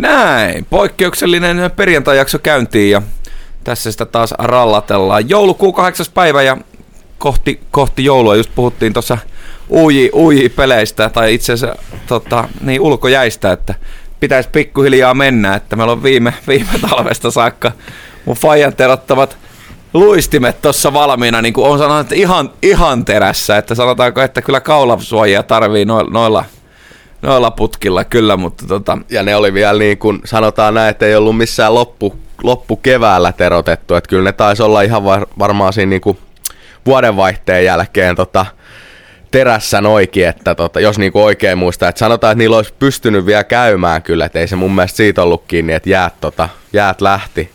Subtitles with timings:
[0.00, 3.02] Näin, poikkeuksellinen perjantai-jakso käyntiin ja
[3.64, 5.28] tässä sitä taas rallatellaan.
[5.28, 6.56] Joulukuu kahdeksas päivä ja
[7.18, 9.18] kohti, kohti joulua just puhuttiin tuossa
[9.70, 13.74] uji, uji peleistä tai itse asiassa tota, niin ulkojäistä, että
[14.20, 17.72] pitäisi pikkuhiljaa mennä, että meillä on viime, viime talvesta saakka
[18.24, 19.36] mun fajan terottavat
[19.94, 24.60] luistimet tuossa valmiina, niin kuin on sanonut, että ihan, ihan terässä, että sanotaanko, että kyllä
[24.60, 26.44] kaulasuojia tarvii noilla, noilla
[27.22, 28.98] noilla putkilla kyllä, mutta tota...
[29.10, 33.32] Ja ne oli vielä niin kuin sanotaan näin, että ei ollut missään loppu, loppu keväällä
[33.32, 36.18] terotettu, että kyllä ne taisi olla ihan var, varmaan siinä niin kuin
[36.86, 38.46] vuodenvaihteen jälkeen tota,
[39.30, 43.44] terässä noikin, että tota, jos niinku oikein muistaa, että sanotaan, että niillä olisi pystynyt vielä
[43.44, 47.50] käymään kyllä, että ei se mun mielestä siitä ollut kiinni, että jäät, tota, jäät lähti,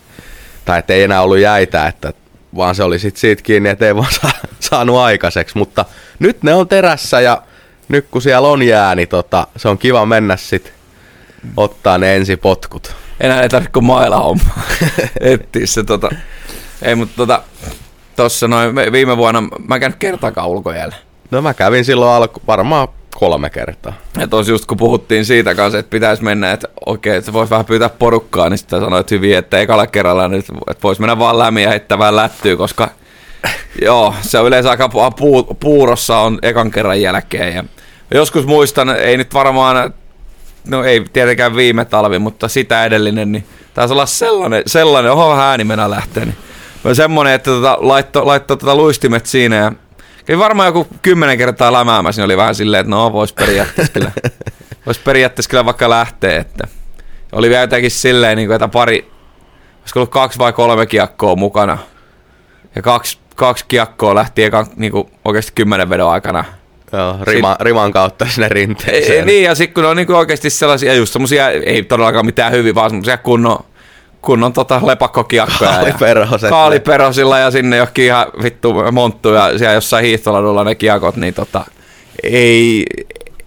[0.64, 2.12] tai että ei enää ollut jäitä, että
[2.56, 4.30] vaan se oli sitten siitä kiinni, että ei vaan saa,
[4.60, 5.84] saanut aikaiseksi, mutta
[6.18, 7.42] nyt ne on terässä ja
[7.88, 10.72] nyt kun siellä on jää, niin tota, se on kiva mennä sitten
[11.56, 12.94] ottaa ne ensi potkut.
[13.20, 14.44] Enää ei tarvitse kuin mailla homma.
[15.20, 16.10] Etsiä se tota.
[16.82, 17.42] Ei, mutta tota,
[18.16, 20.94] tossa noin viime vuonna, mä käyn kertaakaan ulkojäällä.
[21.30, 23.92] No mä kävin silloin alku, varmaan kolme kertaa.
[24.18, 27.66] Ja tos just kun puhuttiin siitä kanssa, että pitäisi mennä, että okei, että voisi vähän
[27.66, 31.62] pyytää porukkaa, niin sitten sanoit hyvin, että ekalla kerralla nyt, että voisi mennä vaan lämmin
[31.62, 32.90] ja heittää vähän lättyä, koska
[33.82, 37.54] joo, se on yleensä aika puu, puurossa on ekan kerran jälkeen.
[37.54, 37.64] Ja
[38.14, 39.94] joskus muistan, ei nyt varmaan,
[40.66, 45.66] no ei tietenkään viime talvi, mutta sitä edellinen, niin taisi olla sellainen, sellainen oho vähän
[45.66, 46.36] mennä lähteä, niin
[46.96, 49.72] semmoinen, että tota, laittoi laitto tota luistimet siinä ja
[50.26, 54.10] Kävi varmaan joku kymmenen kertaa lämäämässä, niin oli vähän silleen, että no vois periaatteessa kyllä,
[54.86, 56.68] vois periaatteessa kyllä vaikka lähteä, että
[57.32, 59.12] oli vielä jotenkin silleen, niin kuin, että pari,
[59.80, 61.78] olisiko ollut kaksi vai kolme kiekkoa mukana.
[62.74, 66.44] Ja kaksi, kaksi kiekkoa lähti eka, niin kuin, oikeasti kymmenen vedon aikana.
[66.92, 69.18] Joo, rima, Sit, riman kautta sinne rinteeseen.
[69.18, 72.26] Ei, niin, ja sitten kun ne on niin kuin oikeasti sellaisia, just semmosia, ei todellakaan
[72.26, 73.58] mitään hyvin, vaan semmosia kunnon
[74.22, 75.70] kunnon tota lepakkokiekkoja.
[75.70, 76.50] Kaaliperhoset.
[76.50, 81.64] Kaaliperhosilla ja sinne johonkin ihan vittu monttu ja siellä jossain hiihtoladulla ne kiekot, niin tota,
[82.22, 82.84] ei,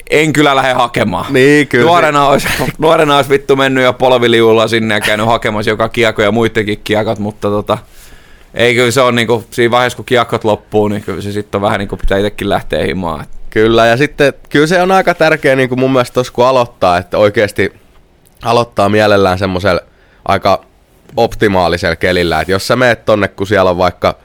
[0.10, 1.26] en kyllä lähde hakemaan.
[1.34, 1.86] Niin, kyllä.
[1.86, 2.48] Nuorena olisi,
[2.78, 7.20] nuorena olisi vittu mennyt jo polviliulla sinne ja käynyt hakemassa joka kiekko ja muidenkin kiekot,
[7.20, 7.78] mutta tota,
[8.54, 11.62] ei kyllä se on niinku, siinä vaiheessa kun kiekot loppuu, niin kyllä se sitten on
[11.62, 13.26] vähän niin kuin pitää itsekin lähteä himaan.
[13.50, 16.98] Kyllä, ja sitten kyllä se on aika tärkeä niin kuin mun mielestä tuossa kun aloittaa,
[16.98, 17.74] että oikeasti
[18.44, 19.82] aloittaa mielellään semmoisella
[20.26, 20.66] aika
[21.18, 22.40] optimaalisella kelillä.
[22.40, 24.16] että jos sä meet tonne, kun siellä on vaikka,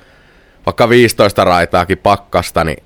[0.66, 2.84] vaikka 15 raitaakin pakkasta, niin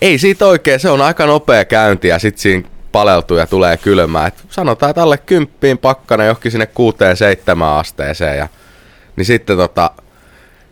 [0.00, 4.26] ei siitä oikein, se on aika nopea käynti ja sit siinä paleltuu ja tulee kylmää.
[4.26, 8.48] Et sanotaan, että alle kymppiin pakkana johonkin sinne kuuteen seitsemän asteeseen ja
[9.16, 9.90] niin sitten tota,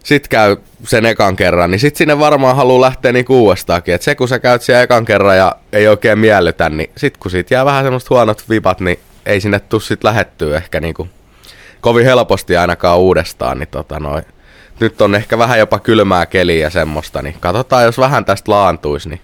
[0.04, 3.94] sit käy sen ekan kerran, niin sit sinne varmaan haluaa lähteä niin uudestaakin.
[3.94, 7.30] Et se kun sä käyt siellä ekan kerran ja ei oikein miellytä, niin sit kun
[7.30, 11.08] siitä jää vähän semmoista huonot vipat, niin ei sinne tuu sit lähettyä ehkä niinku
[11.80, 14.24] kovin helposti ainakaan uudestaan, niin tota noin,
[14.80, 19.08] nyt on ehkä vähän jopa kylmää keliä ja semmoista, niin katsotaan, jos vähän tästä laantuisi,
[19.08, 19.20] niin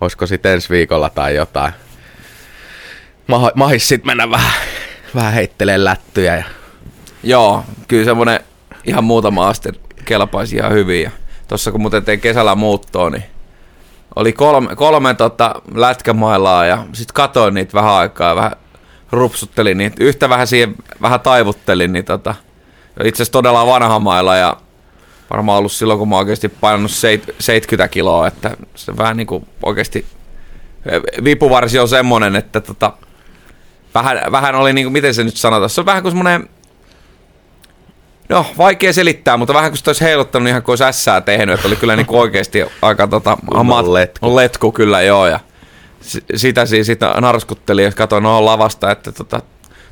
[0.00, 1.72] olisiko sitten ensi viikolla tai jotain.
[3.32, 4.52] Mah- mahis sitten mennä vähän,
[5.14, 6.36] vähän heittelee lättyjä.
[6.36, 6.44] Ja...
[7.22, 8.40] Joo, kyllä semmoinen
[8.84, 9.72] ihan muutama aste
[10.06, 11.02] kelpaisi ihan hyvin.
[11.02, 11.10] Ja
[11.48, 13.24] tossa kun muuten tein kesällä muuttoa, niin
[14.16, 18.52] oli kolme, kolme tota lätkämailaa ja sitten katoin niitä vähän aikaa vähän
[19.12, 22.34] rupsuttelin, niin yhtä vähän siihen vähän taivuttelin, niin tota,
[23.04, 24.56] itse asiassa todella vanha mailla ja
[25.30, 26.90] varmaan ollut silloin, kun mä oikeasti painanut
[27.38, 30.06] 70 kiloa, että se vähän niin kuin oikeasti
[31.24, 32.92] vipuvarsi on semmonen, että tota,
[33.94, 36.48] vähän, vähän oli niin kuin, miten se nyt sanotaan, se on vähän kuin semmoinen
[38.28, 41.54] No, vaikea selittää, mutta vähän kuin se olisi heiluttanut niin ihan kuin olisi ässää tehnyt,
[41.54, 43.38] että oli kyllä niin kuin oikeasti aika tota,
[43.86, 44.36] letku.
[44.36, 45.40] letku kyllä joo, ja
[46.36, 49.42] sitä siis sitä narskutteli ja katsoin no lavasta, että tota,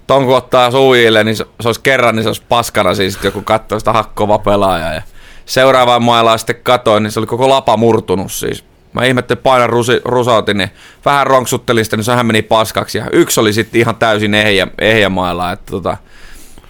[0.07, 3.43] ton kun ottaa suujille, niin se, se olisi kerran, niin se olisi paskana siis joku
[3.43, 4.95] katsoi sitä hakkova pelaaja.
[4.95, 5.03] Ja
[5.47, 8.65] seuraavaan maillaan sitten katoin, niin se oli koko lapa murtunut siis.
[8.93, 10.71] Mä ihmettelin painan rusi, rusautin, niin
[11.05, 12.99] vähän ronksuttelin sitä, niin sehän meni paskaksi.
[12.99, 15.97] Ja yksi oli sitten ihan täysin ehjä, ehjä mailla, että tota,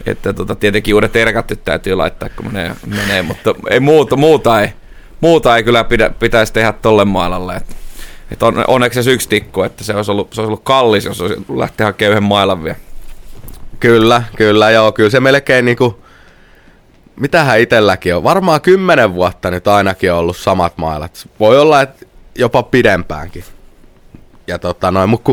[0.07, 4.69] että tota, tietenkin uudet erkat täytyy laittaa, kun menee, menee mutta ei muuta, muuta, ei,
[5.21, 7.57] muuta ei kyllä pidä, pitäisi tehdä tolle mailalle.
[7.57, 7.75] Että
[8.31, 11.21] että on, onneksi se yksi tikku, että se olisi ollut, se olisi ollut kallis, jos
[11.21, 12.77] olisi lähteä hakemaan yhden mailan vielä.
[13.81, 16.05] Kyllä, kyllä, joo, kyllä se melkein niinku,
[17.21, 21.29] mitähän itselläkin on, varmaan kymmenen vuotta nyt ainakin on ollut samat mailat.
[21.41, 22.07] Voi olla, että
[22.39, 23.45] jopa pidempäänkin.
[24.47, 25.33] Ja tota noin, mutta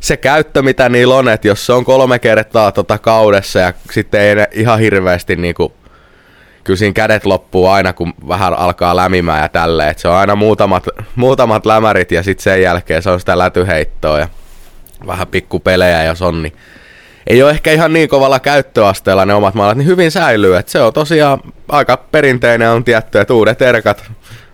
[0.00, 4.20] se käyttö, mitä niillä on, että jos se on kolme kertaa tota kaudessa ja sitten
[4.20, 5.72] ei ihan hirveästi niinku
[6.64, 9.94] kyllä siinä kädet loppuu aina, kun vähän alkaa lämimään ja tälleen.
[9.96, 10.86] se on aina muutamat,
[11.16, 14.28] muutamat lämärit ja sitten sen jälkeen se on sitä lätyheittoa ja
[15.06, 16.52] vähän pikkupelejä jos on, niin
[17.26, 20.56] ei ole ehkä ihan niin kovalla käyttöasteella ne omat maalat, niin hyvin säilyy.
[20.56, 24.04] Et se on tosiaan aika perinteinen on tietty, että uudet erkat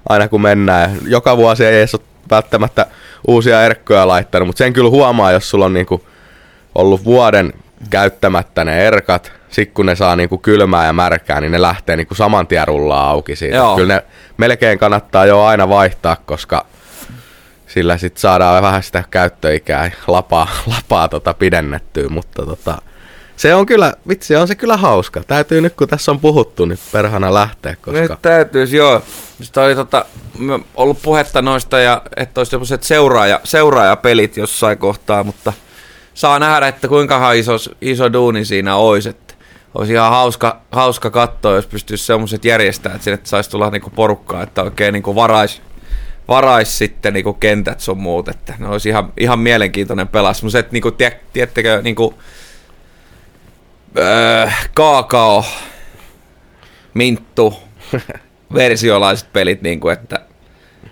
[0.08, 0.96] aina kun mennään.
[1.06, 2.86] Joka vuosi ei edes ole välttämättä
[3.28, 6.06] uusia erkkoja laittanut, mutta sen kyllä huomaa, jos sulla on niinku
[6.74, 7.52] ollut vuoden
[7.90, 12.14] käyttämättä ne erkat, sitten kun ne saa niinku kylmää ja märkää, niin ne lähtee niinku
[12.14, 13.56] saman tien rullaa auki siitä.
[13.56, 13.76] Joo.
[13.76, 14.04] Kyllä ne
[14.36, 16.66] melkein kannattaa jo aina vaihtaa, koska
[17.66, 22.82] sillä sitten saadaan vähän sitä käyttöikää ja lapaa, lapaa tota pidennettyä, mutta tota,
[23.36, 25.22] se on kyllä, vitsi, on se kyllä hauska.
[25.26, 28.00] Täytyy nyt, kun tässä on puhuttu, niin perhana lähteä, koska...
[28.00, 29.02] Nyt täytyisi, joo.
[29.42, 30.04] Sitten oli tota,
[30.74, 35.52] ollut puhetta noista, ja että olisi sellaiset seuraaja, seuraajapelit jossain kohtaa, mutta
[36.14, 39.08] saa nähdä, että kuinka iso, iso duuni siinä olisi.
[39.08, 39.34] Että
[39.74, 44.42] olisi ihan hauska, hauska katsoa, jos pystyisi semmoiset järjestää, että sinne saisi tulla niinku porukkaa,
[44.42, 45.62] että oikein niinku varais,
[46.28, 50.42] varais sitten niinku kentät sun muut, että ne olisi ihan, ihan mielenkiintoinen pelas.
[50.42, 52.14] Mutta niinku, tie, tiettekö, niinku,
[53.98, 55.44] öö, kaakao,
[56.94, 57.54] minttu,
[58.54, 60.20] versiolaiset pelit, niin kuin, että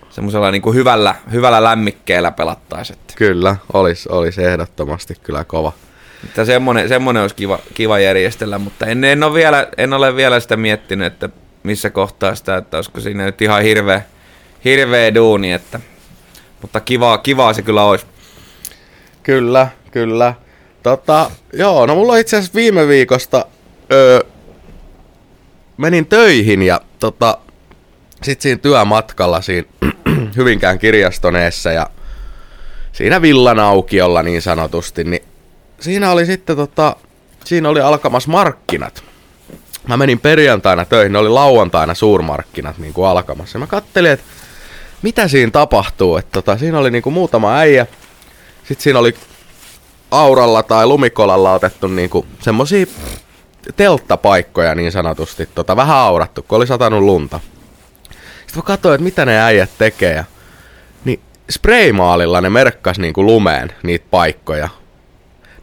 [0.09, 2.99] semmoisella niin kuin hyvällä, hyvällä lämmikkeellä pelattaisiin.
[3.15, 5.73] Kyllä, olisi olis ehdottomasti kyllä kova.
[6.25, 10.39] että semmoinen, semmoinen olisi kiva, kiva järjestellä, mutta en, en, ole vielä, en ole vielä
[10.39, 11.29] sitä miettinyt, että
[11.63, 14.01] missä kohtaa sitä, että olisiko siinä nyt ihan hirveä,
[14.65, 15.79] hirveä duuni, että,
[16.61, 18.05] mutta kivaa, kivaa se kyllä olisi.
[19.23, 20.33] Kyllä, kyllä.
[20.85, 23.45] Tota, joo, no mulla itse asiassa viime viikosta
[23.91, 24.19] öö,
[25.77, 27.37] menin töihin ja tota,
[28.23, 29.67] sit siinä työmatkalla siinä
[30.37, 31.89] Hyvinkään kirjastoneessa ja
[32.91, 35.23] siinä villan aukiolla niin sanotusti, niin
[35.79, 36.95] siinä oli sitten tota,
[37.45, 39.03] siinä oli alkamassa markkinat.
[39.87, 43.55] Mä menin perjantaina töihin, ne oli lauantaina suurmarkkinat niin kuin alkamassa.
[43.55, 44.25] Ja mä kattelin, että
[45.01, 46.17] mitä siinä tapahtuu.
[46.17, 47.87] Että tota, siinä oli niin kuin muutama äijä.
[48.67, 49.15] Sitten siinä oli
[50.15, 52.85] auralla tai lumikolalla otettu niinku semmosia
[53.75, 57.39] telttapaikkoja niin sanotusti, tota, vähän aurattu, kun oli satanut lunta.
[58.39, 60.25] Sitten mä katsoin, että mitä ne äijät tekee.
[61.05, 61.19] Niin
[61.49, 64.69] spraymaalilla ne merkkas niinku lumeen niitä paikkoja.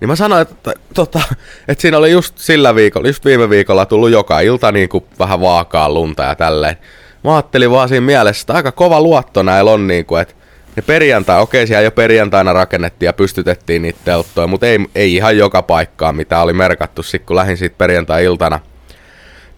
[0.00, 1.20] Niin mä sanoin, että, tota,
[1.68, 5.90] että siinä oli just sillä viikolla, just viime viikolla tullut joka ilta niinku vähän vaakaa
[5.90, 6.76] lunta ja tälleen.
[7.24, 10.34] Mä ajattelin vaan siinä mielessä, että aika kova luotto näillä on niinku, että
[10.76, 15.36] ne perjantai, okei siellä jo perjantaina rakennettiin ja pystytettiin niitä telttoja, mutta ei, ei ihan
[15.36, 17.02] joka paikkaa, mitä oli merkattu.
[17.02, 18.60] Sitten kun lähdin siitä perjantai-iltana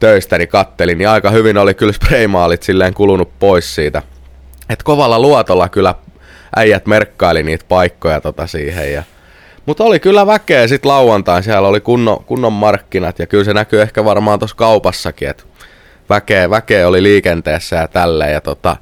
[0.01, 4.03] töistä, niin kattelin, niin aika hyvin oli kyllä spraymaalit silleen kulunut pois siitä.
[4.71, 5.95] Et kovalla luotolla kyllä
[6.57, 8.93] äijät merkkaili niitä paikkoja tota siihen.
[8.93, 9.03] Ja...
[9.67, 13.83] Mutta oli kyllä väkeä sitten lauantain, siellä oli kunnon, kunnon markkinat ja kyllä se näkyy
[13.83, 15.45] ehkä varmaan tuossa kaupassakin, että
[16.11, 18.33] väkeä, väkeä oli liikenteessä ja tälleen.
[18.33, 18.77] Ja tota,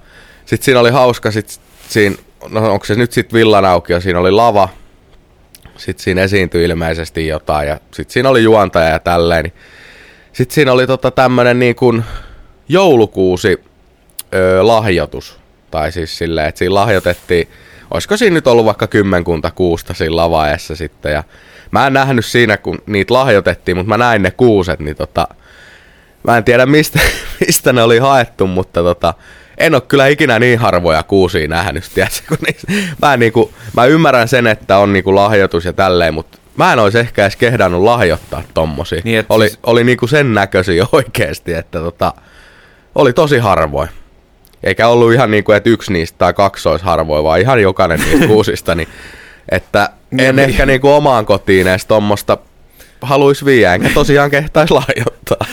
[0.46, 1.60] sitten siinä oli hauska sit
[1.92, 2.16] siinä,
[2.48, 4.68] no onko se nyt sitten villan aukio, siinä oli lava,
[5.76, 9.44] sitten siinä esiintyi ilmeisesti jotain ja sitten siinä oli juontaja ja tälleen.
[9.44, 9.54] Niin
[10.32, 12.04] sitten siinä oli tota tämmönen niin kuin
[12.68, 13.60] joulukuusi
[14.34, 15.38] öö, lahjoitus.
[15.70, 17.48] Tai siis silleen, että siinä lahjoitettiin,
[17.90, 21.12] olisiko siinä nyt ollut vaikka kymmenkunta kuusta siinä lavaajassa sitten.
[21.12, 21.24] Ja
[21.70, 25.28] mä en nähnyt siinä, kun niitä lahjoitettiin, mutta mä näin ne kuuset, niin tota,
[26.24, 27.00] mä en tiedä mistä,
[27.46, 29.14] mistä ne oli haettu, mutta tota,
[29.58, 32.66] en ole kyllä ikinä niin harvoja kuusia nähnyt, tiedätkö, kun niissä,
[33.02, 36.78] mä, en niinku, mä ymmärrän sen, että on niinku lahjoitus ja tälleen, mutta mä en
[36.78, 39.00] olisi ehkä edes kehdannut lahjoittaa tommosia.
[39.04, 42.14] Niin, että oli, siis- oli niinku sen näköisiä oikeesti, että tota,
[42.94, 43.88] oli tosi harvoin.
[44.62, 48.26] Eikä ollut ihan niinku, että yksi niistä tai kaksi olisi harvoin, vaan ihan jokainen niistä
[48.34, 48.74] kuusista.
[48.74, 48.88] Niin,
[49.48, 50.38] että en Niin.
[50.38, 52.36] ehkä niinku omaan kotiin edes tommosta
[53.02, 55.46] haluais viedä, enkä tosiaan kehtaisi lahjoittaa.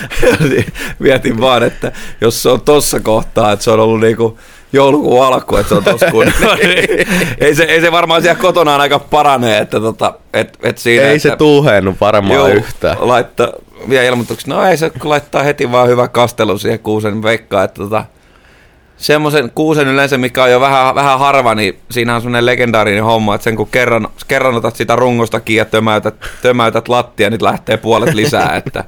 [1.00, 1.92] Mietin vaan, että
[2.22, 4.40] jos se on tossa kohtaa, että se on ollut niinku
[4.74, 6.26] joulukuun alku, että se on tossa kun,
[6.64, 7.08] niin,
[7.42, 11.16] ei, se, ei se varmaan siellä kotonaan aika paranee, että tota, et, et siinä, Ei
[11.16, 12.98] että, se tuuheennu varmaan yhtään.
[13.00, 13.48] Laittaa
[13.90, 18.06] vielä ilmoituksen, no ei se, laittaa heti vaan hyvä kastelu siihen kuusen veikkaa, että tota,
[19.00, 23.36] semmoisen kuusen yleensä, mikä on jo vähän, vähän harva, niin siinä on semmoinen legendaarinen homma,
[23.36, 27.78] että sen kun kerran, kerran otat sitä rungosta kiinni ja tömäytät, tömäytät lattia, niin lähtee
[27.78, 28.84] puolet lisää, että,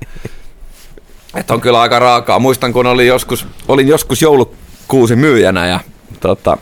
[1.35, 2.39] että on kyllä aika raakaa.
[2.39, 5.79] Muistan, kun olin joskus, olin joskus joulukuusi myyjänä ja
[6.19, 6.57] tota,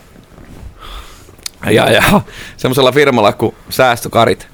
[1.71, 2.21] ja, ja
[2.57, 4.47] semmoisella firmalla kuin Säästökarit.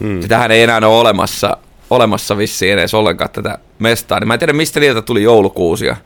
[0.00, 0.22] Mm.
[0.22, 1.56] Sitähän ei enää ole olemassa,
[1.90, 4.20] olemassa vissiin edes ollenkaan tätä mestaa.
[4.20, 5.96] Niin mä en tiedä, mistä niiltä tuli joulukuusia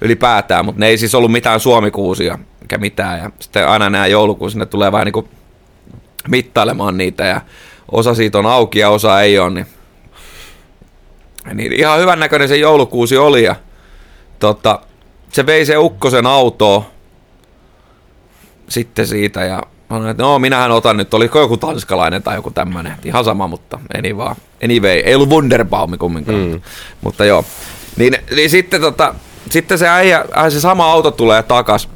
[0.00, 3.18] ylipäätään, mutta ne ei siis ollut mitään suomikuusia eikä mitään.
[3.18, 5.28] Ja sitten aina nämä joulukuusi, ne tulee vähän niin kuin
[6.28, 7.40] mittailemaan niitä ja
[7.92, 9.50] osa siitä on auki ja osa ei ole.
[9.50, 9.66] Niin,
[11.54, 13.56] niin ihan hyvän näköinen se joulukuusi oli ja
[14.38, 14.80] tota,
[15.32, 16.90] se vei se ukkosen autoa
[18.68, 22.92] sitten siitä ja sanoin, että no minähän otan nyt, oliko joku tanskalainen tai joku tämmönen,
[23.04, 24.36] ihan sama, mutta eni vaan.
[24.64, 26.60] Anyway, ei ollut Wunderbaumi kumminkaan, mm.
[27.00, 27.44] mutta joo.
[27.96, 29.14] Niin, niin sitten, tota,
[29.52, 31.88] sitten se äijä, se sama auto tulee takas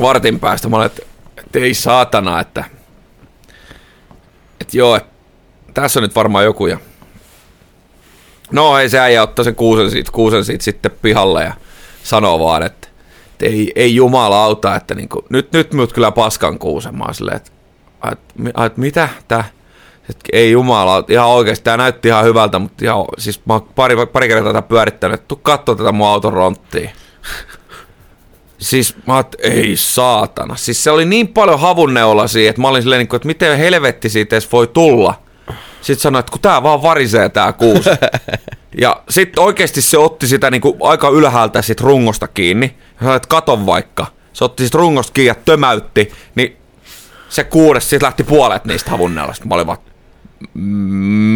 [0.00, 0.68] vartin päästä.
[0.68, 1.02] Mä olin, että,
[1.38, 2.64] että ei saatana, että,
[4.60, 5.10] että joo, että
[5.74, 6.66] tässä on nyt varmaan joku.
[6.66, 6.78] Ja...
[8.50, 11.54] No ei se äijä ottaa sen kuusen siitä, kuusen siitä sitten pihalle ja
[12.02, 12.88] sanoo vaan, että,
[13.32, 16.94] että ei, ei jumala auta, että niinku, nyt, nyt mut kyllä paskan kuusen.
[16.94, 17.50] Mä silleen, että,
[18.12, 19.44] että, että mitä tää?
[20.08, 24.06] Että ei jumala, ihan oikeasti, tämä näytti ihan hyvältä, mutta ihan, siis mä oon pari,
[24.06, 26.90] pari kertaa tätä pyörittänyt, että tuu kattoo tätä mun auton ronttia.
[28.58, 30.56] Siis mä oot, ei saatana.
[30.56, 34.36] Siis se oli niin paljon havunneulasia, että mä olin silleen, niin että miten helvetti siitä
[34.36, 35.14] edes voi tulla.
[35.80, 37.90] Sitten sanoin, että kun tää vaan varisee tää kuusi.
[38.80, 42.76] ja sitten oikeasti se otti sitä niin kuin aika ylhäältä sit rungosta kiinni.
[42.94, 44.06] Ja sanoi, että katon vaikka.
[44.32, 46.12] Se otti sit rungosta kiinni ja tömäytti.
[46.34, 46.56] Niin
[47.28, 49.44] se kuudes, sitten lähti puolet niistä havunneulasta.
[49.44, 49.78] Mä olin vaan,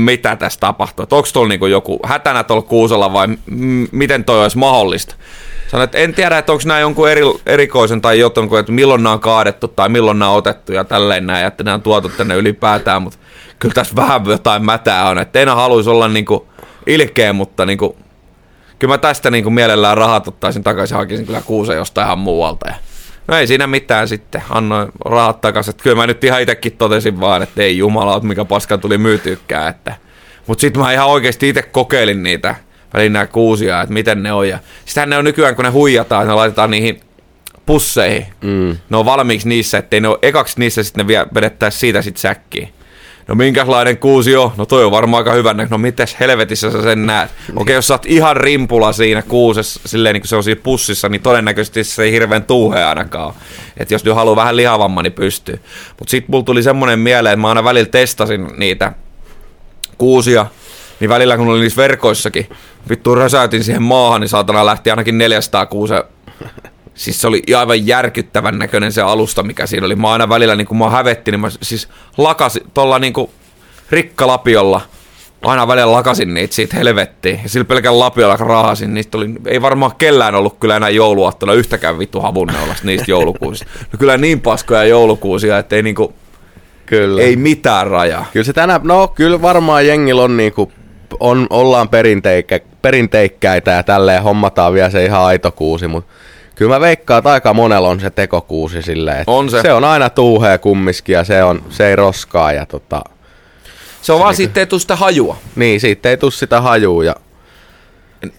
[0.05, 1.07] mitä tässä tapahtuu?
[1.11, 5.15] Onko tuolla niinku joku hätänä tuolla kuusella vai m- miten toi olisi mahdollista?
[5.69, 9.13] Sanoin, että en tiedä, että onko nämä jonkun eri, erikoisen tai jotain, että milloin nämä
[9.13, 12.35] on kaadettu tai milloin nämä on otettu ja tälleen näin, että nämä on tuotu tänne
[12.35, 13.19] ylipäätään, mutta
[13.59, 16.49] kyllä tässä vähän jotain mätää on, että en haluaisi olla niinku
[16.87, 17.97] ilkeä, mutta niinku,
[18.79, 22.75] kyllä mä tästä niinku mielellään rahat ottaisin takaisin, hakisin kyllä kuusen jostain ihan muualta ja
[23.29, 25.71] No ei siinä mitään sitten, annoin rahat takaisin.
[25.71, 29.69] Että kyllä mä nyt ihan itsekin totesin vaan, että ei jumala, mikä paska tuli myytyykään.
[29.69, 29.95] Että.
[30.47, 32.55] Mutta sitten mä ihan oikeasti itse kokeilin niitä
[32.95, 34.49] välin nämä kuusia, että miten ne on.
[34.49, 37.01] Ja sitähän ne on nykyään, kun ne huijataan, ne laitetaan niihin
[37.67, 38.27] pusseihin.
[38.41, 38.77] Mm.
[38.91, 42.21] Ne on valmiiksi niissä, ettei ne ole ekaksi niissä sitten ne vielä vedettäisiin siitä sitten
[42.21, 42.75] säkkiin
[43.29, 44.53] no minkälainen kuusi on?
[44.57, 47.31] No toi on varmaan aika hyvä No mites helvetissä sä sen näet?
[47.31, 50.61] Okei, okay, jos sä oot ihan rimpula siinä kuusessa, silleen niin kuin se on siinä
[50.63, 53.35] pussissa, niin todennäköisesti se ei hirveän tuuhe ainakaan
[53.77, 55.61] Että jos nyt haluaa vähän lihavamman, niin pystyy.
[55.99, 58.93] Mutta sit mulla tuli semmonen mieleen, että mä aina välillä testasin niitä
[59.99, 60.47] kuusia,
[61.01, 62.49] niin välillä kun oli niissä verkoissakin,
[62.89, 66.03] vittu rösäytin siihen maahan, niin saatana lähti ainakin 400 kuusen
[66.95, 69.97] Siis se oli aivan järkyttävän näköinen se alusta, mikä siinä oli.
[69.97, 73.15] Mä aina välillä, niin kun mä hävetti, niin mä siis lakasin tuolla niin
[73.91, 74.81] rikkalapiolla,
[75.43, 77.41] aina välillä lakasin niitä siitä helvettiin.
[77.43, 81.99] Ja sillä pelkällä lapiolla raahasin, niistä oli, ei varmaan kellään ollut kyllä enää jouluaattona yhtäkään
[81.99, 83.67] vittu havunneulasta niistä joulukuusista.
[83.93, 86.15] No kyllä niin paskoja joulukuusia, että ei niinku,
[86.87, 87.23] kyllä.
[87.23, 88.27] ei mitään rajaa.
[88.33, 90.73] Kyllä se tänä, no kyllä varmaan jengillä on niinku,
[91.21, 96.13] on, ollaan perinteikä, perinteikkäitä ja tälleen hommataan vielä se ihan aito kuusi, mutta
[96.55, 99.63] Kyllä mä veikkaan, että aika monella on se tekokuusi silleen, että on se.
[99.63, 103.03] se on aina tuuhea kumminkin ja se, on, se ei roskaa ja tota,
[104.03, 105.37] se on se vaan niin, siitä ei tule sitä hajua.
[105.57, 107.15] Niin, siitä ei tule sitä hajua ja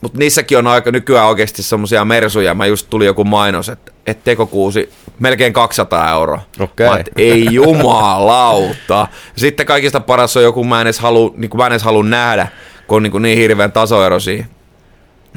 [0.01, 2.53] mutta niissäkin on aika nykyään oikeasti semmoisia mersuja.
[2.53, 6.41] Mä just tuli joku mainos, että et tekokuusi melkein 200 euroa.
[6.59, 6.87] Okay.
[6.87, 9.07] Mä, ei jumalauta.
[9.35, 12.47] Sitten kaikista paras on joku, mä en edes halua, niin mä en edes halua nähdä,
[12.87, 14.45] kun on niin, niin hirveän tasoero siinä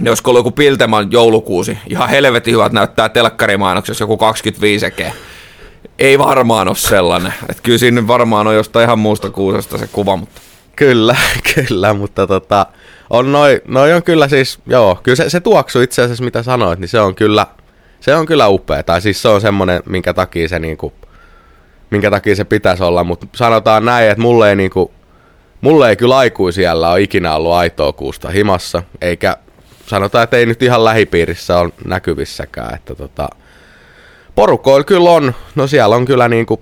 [0.09, 1.79] olisiko ollut joku Pilteman joulukuusi.
[1.89, 5.13] Ihan helvetin hyvät näyttää telkkarimainoksessa joku 25 ekeä.
[5.99, 7.35] Ei varmaan ole sellainen.
[7.49, 10.41] Että kyllä siinä varmaan on jostain ihan muusta kuusesta se kuva, mutta...
[10.77, 11.17] Kyllä,
[11.55, 12.67] kyllä, mutta tota,
[13.11, 16.79] on noi, noi on kyllä siis, joo, kyllä se, se tuoksu itse asiassa, mitä sanoit,
[16.79, 17.47] niin se on kyllä,
[18.01, 18.83] se on kyllä upea.
[18.83, 20.93] Tai siis se on semmoinen, minkä takia se niinku,
[21.91, 24.93] minkä takia se pitäisi olla, mutta sanotaan näin, että mulle ei niinku,
[25.61, 29.37] mulle ei kyllä aikuisiellä ole ikinä ollut aitoa kuusta himassa, eikä
[29.89, 33.29] sanotaan, että ei nyt ihan lähipiirissä ole näkyvissäkään, että tota,
[34.35, 36.61] porukoilla kyllä on, no siellä on kyllä niinku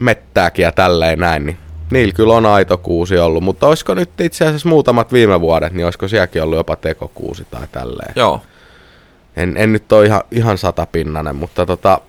[0.00, 1.58] mettääkin ja tälleen näin, niin
[1.90, 5.84] niillä kyllä on aito kuusi ollut, mutta olisiko nyt itse asiassa muutamat viime vuodet, niin
[5.84, 8.12] olisiko sielläkin ollut jopa tekokuusi tai tälleen.
[8.16, 8.42] Joo.
[9.36, 12.00] En, en nyt ole ihan, ihan satapinnanen, mutta tota,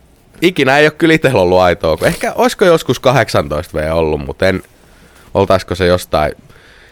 [0.41, 1.97] ikinä ei ole kyllä itsellä ollut aitoa.
[2.03, 4.63] Ehkä olisiko joskus 18 V ollut, mutta en,
[5.33, 6.31] oltaisiko se jostain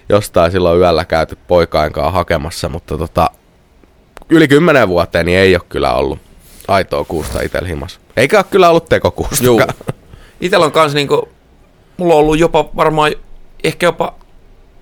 [0.09, 3.29] jostain silloin yöllä käyty poikainkaan hakemassa, mutta tota,
[4.29, 6.19] yli kymmenen vuoteen niin ei ole kyllä ollut
[6.67, 7.99] aitoa kuusta itsellä himas.
[8.17, 9.43] Eikä ole kyllä ollut tekokuusta.
[9.45, 9.67] Joo.
[10.41, 11.29] Itellä on kans niinku,
[11.97, 13.11] mulla on ollut jopa varmaan,
[13.63, 14.13] ehkä jopa,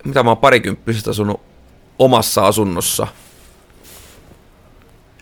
[0.05, 1.41] mitä mä oon parikymppisestä asunut
[1.99, 3.07] omassa asunnossa.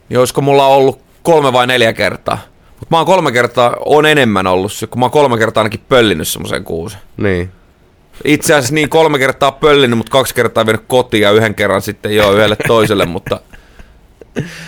[0.10, 2.38] Niin olisiko mulla ollut kolme vai neljä kertaa.
[2.70, 6.28] Mutta mä oon kolme kertaa, on enemmän ollut kun mä oon kolme kertaa ainakin pöllinyt
[6.28, 7.00] semmoisen kuusen.
[7.18, 7.52] Niin.
[8.26, 12.16] Itse asiassa niin kolme kertaa pöllinyt, mutta kaksi kertaa vienyt kotiin ja yhden kerran sitten
[12.16, 13.40] jo yhdelle toiselle, mutta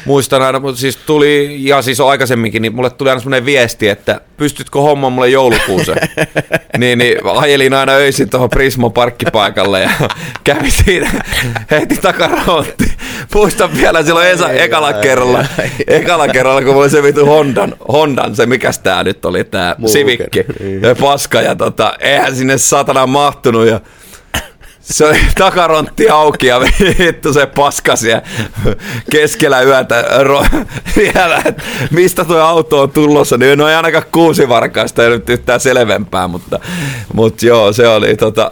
[0.06, 4.22] muistan aina, mutta siis tuli, ja siis aikaisemminkin, niin mulle tuli aina semmoinen viesti, että
[4.38, 5.96] pystytkö hommaan mulle joulukuusen?
[6.78, 9.90] niin, niin ajelin aina öisin tuohon Prismo parkkipaikalle ja
[10.44, 11.12] kävin siinä
[11.72, 12.86] heti takaraotti.
[13.34, 15.46] Muistan vielä silloin Esa, ekalla kerralla,
[15.88, 20.46] ekalla kerralla, kun mulla se vitu Hondan, Hondan se mikäs tää nyt oli, tää Civikki,
[20.82, 23.82] ja paska, ja tota, eihän sinne satana mahtunut, ja
[24.86, 26.62] se oli takarontti auki ja
[27.00, 28.22] vittu se paskas ja
[29.12, 30.66] keskellä yötä ro-
[30.98, 31.44] vielä,
[31.92, 36.28] mistä tuo auto on tulossa, niin no ei ainakaan kuusi varkaista ei nyt yhtään selvempää,
[36.28, 36.60] mutta,
[37.14, 38.52] mutta joo, se oli tota,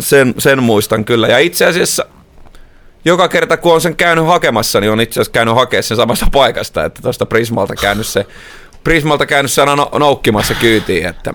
[0.00, 1.28] sen, sen muistan kyllä.
[1.28, 2.06] Ja itse asiassa
[3.04, 6.26] joka kerta kun on sen käynyt hakemassa, niin on itse asiassa käynyt hakemaan sen samasta
[6.32, 8.26] paikasta, että tuosta Prismalta käynyt se,
[8.84, 11.34] Prismalta käynyt se aina noukkimassa kyytiin, että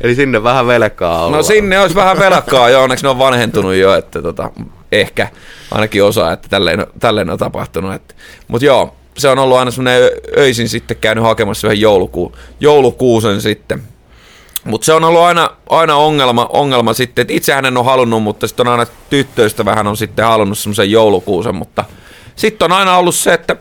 [0.00, 1.36] Eli sinne vähän velkaa olla.
[1.36, 4.50] No sinne olisi vähän velkaa jo, onneksi ne on vanhentunut jo, että tota,
[4.92, 5.28] ehkä
[5.70, 8.02] ainakin osa, että tälleen, tälleen on tapahtunut.
[8.48, 13.82] Mutta joo, se on ollut aina semmoinen öisin sitten käynyt hakemassa yhden jouluku, joulukuusen sitten.
[14.64, 18.46] Mutta se on ollut aina, aina ongelma, ongelma sitten, että itse en ole halunnut, mutta
[18.46, 21.84] sitten on aina tyttöistä vähän on sitten halunnut semmoisen joulukuusen, mutta
[22.36, 23.56] sitten on aina ollut se, että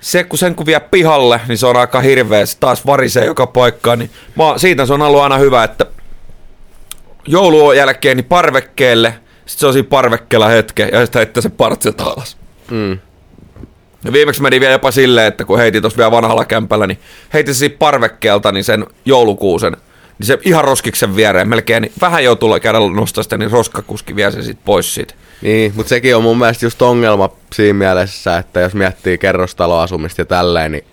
[0.00, 3.46] se kun sen kun vie pihalle, niin se on aika hirveä, se taas varisee joka
[3.46, 5.86] paikkaan, niin mä, siitä se on ollut aina hyvä, että
[7.26, 9.14] joulun jälkeen niin parvekkeelle,
[9.46, 12.36] sitten se on siinä parvekkeella hetke, ja sitten heittää se partset alas.
[12.70, 12.98] Mm.
[14.04, 16.98] Ja viimeksi meni vielä jopa silleen, että kun heitin tuossa vielä vanhalla kämpällä, niin
[17.32, 19.76] heitin siitä parvekkeelta niin sen joulukuusen,
[20.20, 24.30] niin se ihan roskiksen viereen melkein, niin vähän joutuu käydä nostaa sitä, niin roskakuski vie
[24.30, 25.14] sen sitten pois siitä.
[25.42, 30.26] Niin, mutta sekin on mun mielestä just ongelma siinä mielessä, että jos miettii kerrostaloasumista ja
[30.26, 30.84] tälleen, niin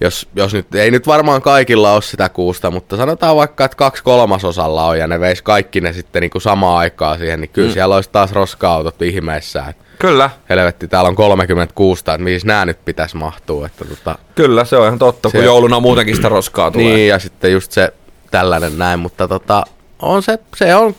[0.00, 4.02] jos, jos nyt, ei nyt varmaan kaikilla ole sitä kuusta, mutta sanotaan vaikka, että kaksi
[4.02, 7.68] kolmasosalla on ja ne veis kaikki ne sitten niin kuin samaan aikaan siihen, niin kyllä
[7.68, 7.72] mm.
[7.72, 9.64] siellä olisi taas roska-autot ihmeessä.
[9.68, 10.30] Että kyllä.
[10.48, 13.66] Helvetti, täällä on 36, että mihin nämä nyt pitäisi mahtua.
[13.66, 16.86] Että tota, kyllä, se on ihan totta, se, kun jouluna muutenkin sitä roskaa tulee.
[16.86, 17.92] Niin, ja sitten just se
[18.32, 19.64] tällainen näin, mutta tota,
[20.02, 20.94] on se, se on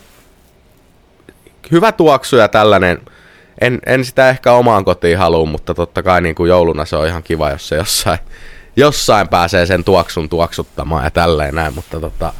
[1.70, 3.00] hyvä tuoksu ja tällainen.
[3.60, 7.06] En, en sitä ehkä omaan kotiin halua, mutta totta kai niin kuin jouluna se on
[7.06, 8.18] ihan kiva, jos se jossain,
[8.76, 12.32] jossain pääsee sen tuoksun tuoksuttamaan ja tälleen näin, mutta tota,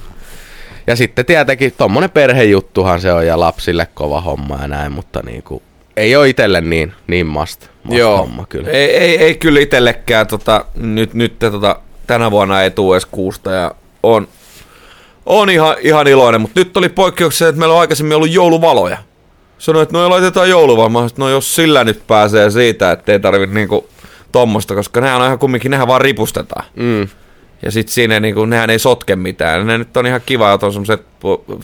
[0.86, 5.42] ja sitten tietenkin tommonen perhejuttuhan se on ja lapsille kova homma ja näin, mutta niin
[5.42, 5.62] kuin,
[5.96, 8.18] ei ole itselle niin, niin must, must Joo.
[8.18, 8.70] homma kyllä.
[8.70, 13.52] Ei, ei, ei kyllä itsellekään tota, nyt, nyt tota, tänä vuonna ei tule edes kuusta
[13.52, 14.28] ja on,
[15.26, 18.98] on ihan, ihan iloinen, mutta nyt oli poikkeuksia, että meillä on aikaisemmin ollut jouluvaloja.
[19.58, 21.08] Sanoin, että no laitetaan jouluvaloja.
[21.16, 23.88] no jos sillä nyt pääsee siitä, että ei tarvitse niinku
[24.32, 26.64] tommosta, koska nehän on ihan kumminkin, nehän vaan ripustetaan.
[26.76, 27.08] Mm.
[27.62, 29.66] Ja sit siinä niinku, nehän ei sotke mitään.
[29.66, 31.06] Ne nyt on ihan kiva, että on semmoset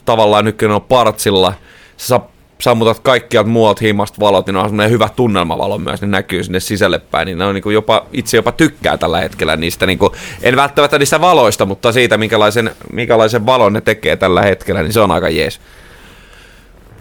[0.05, 1.53] tavallaan nykyään on partsilla.
[1.97, 2.30] Sä saa
[2.61, 6.99] sammutat kaikkialta muualta himasta valot, niin on semmoinen hyvä tunnelmavalo myös, niin näkyy sinne sisälle
[6.99, 10.13] päin, niin ne on niin kuin jopa, itse jopa tykkää tällä hetkellä niistä, niin kuin,
[10.41, 14.99] en välttämättä niistä valoista, mutta siitä, minkälaisen, minkälaisen valon ne tekee tällä hetkellä, niin se
[14.99, 15.61] on aika jees.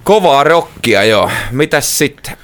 [0.05, 1.31] Kovaa rokkia, joo.
[1.51, 2.37] Mitäs sitten?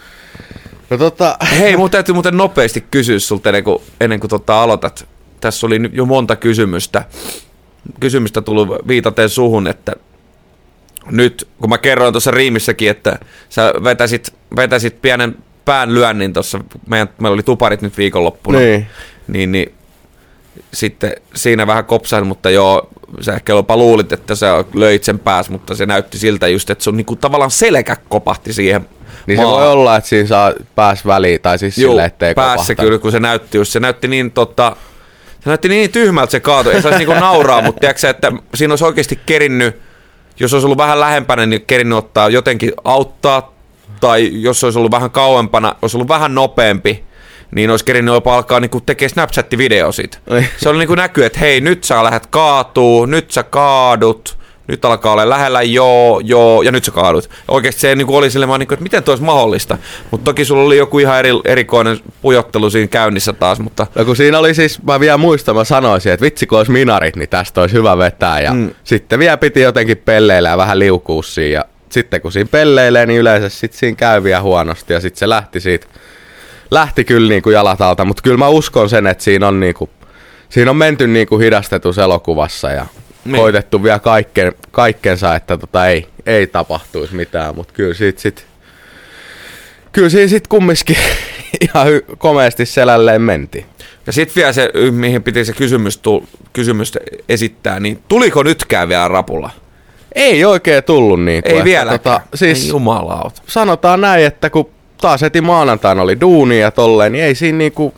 [0.90, 1.36] No tota...
[1.58, 5.08] Hei, mun täytyy muuten nopeasti kysyä sulta ennen kuin, ennen kuin tota aloitat.
[5.40, 7.04] Tässä oli jo monta kysymystä.
[8.00, 9.92] Kysymystä tullut viitaten suhun, että
[11.10, 17.08] nyt, kun mä kerroin tuossa riimissäkin, että sä vetäsit, vetäsit pienen pään lyönnin tuossa, meillä
[17.20, 18.86] oli tuparit nyt viikonloppuna, niin,
[19.28, 19.74] niin, niin
[20.74, 22.88] sitten siinä vähän kopsain, mutta joo,
[23.20, 26.84] sä ehkä jopa luulit, että sä löit sen pääs, mutta se näytti siltä just, että
[26.84, 28.88] sun niinku tavallaan selkä kopahti siihen
[29.26, 29.54] Niin maahan.
[29.54, 32.98] se voi olla, että siinä saa pääs väliin, tai siis Juu, sille, ettei päässä kyllä,
[32.98, 34.76] kun se näytti just, se näytti niin tota,
[35.40, 38.84] se näytti niin tyhmältä se kaatu, ei saisi niinku nauraa, mutta tiedätkö, että siinä olisi
[38.84, 39.85] oikeasti kerinnyt
[40.40, 43.52] jos olisi ollut vähän lähempänä, niin kerinnyt ottaa jotenkin auttaa,
[44.00, 47.04] tai jos olisi ollut vähän kauempana, olisi ollut vähän nopeampi,
[47.54, 50.18] niin olisi kerinyt jopa alkaa niin tekemään Snapchat-video siitä.
[50.56, 54.84] Se oli niin kuin näkyy, että hei, nyt sä lähdet kaatuu, nyt sä kaadut, nyt
[54.84, 57.30] alkaa olla lähellä, joo, joo, ja nyt sä kaadut.
[57.48, 59.78] Oikeasti se niin oli silleen, niin kuin, että miten tuo olisi mahdollista.
[60.10, 63.60] Mutta toki sulla oli joku ihan eri, erikoinen pujottelu siinä käynnissä taas.
[63.60, 63.86] Mutta...
[63.94, 67.16] No kun siinä oli siis, mä vielä muistan, mä sanoisin, että vitsi kun olisi minarit,
[67.16, 68.40] niin tästä olisi hyvä vetää.
[68.40, 68.70] Ja mm.
[68.84, 71.54] sitten vielä piti jotenkin pelleillä ja vähän liukua siinä.
[71.54, 74.92] Ja sitten kun siinä pelleilee, niin yleensä sitten siinä käy vielä huonosti.
[74.92, 75.86] Ja sitten se lähti siitä,
[76.70, 78.04] lähti kyllä niin kuin jalat alta.
[78.04, 79.90] Mutta kyllä mä uskon sen, että siinä on, niin kuin,
[80.48, 82.70] siinä on menty niin kuin hidastetussa elokuvassa.
[82.70, 82.86] Ja
[83.26, 83.40] niin.
[83.40, 88.46] koitettu vielä kaikken, kaikkensa, että tota ei, ei tapahtuisi mitään, mutta kyllä siitä sit,
[89.92, 90.96] kyllä siinä sit kumminkin
[91.64, 93.66] ihan hy- komeasti selälleen menti.
[94.06, 96.92] Ja sitten vielä se, mihin piti se kysymys, tu- kysymys
[97.28, 99.50] esittää, niin tuliko nytkään vielä rapulla?
[100.14, 101.42] Ei oikein tullut niin.
[101.44, 101.90] Ei vielä.
[101.90, 103.42] Tota, siis, ei jumalauta.
[103.46, 107.94] Sanotaan näin, että kun taas heti maanantaina oli duuni ja tolleen, niin ei siinä niinku...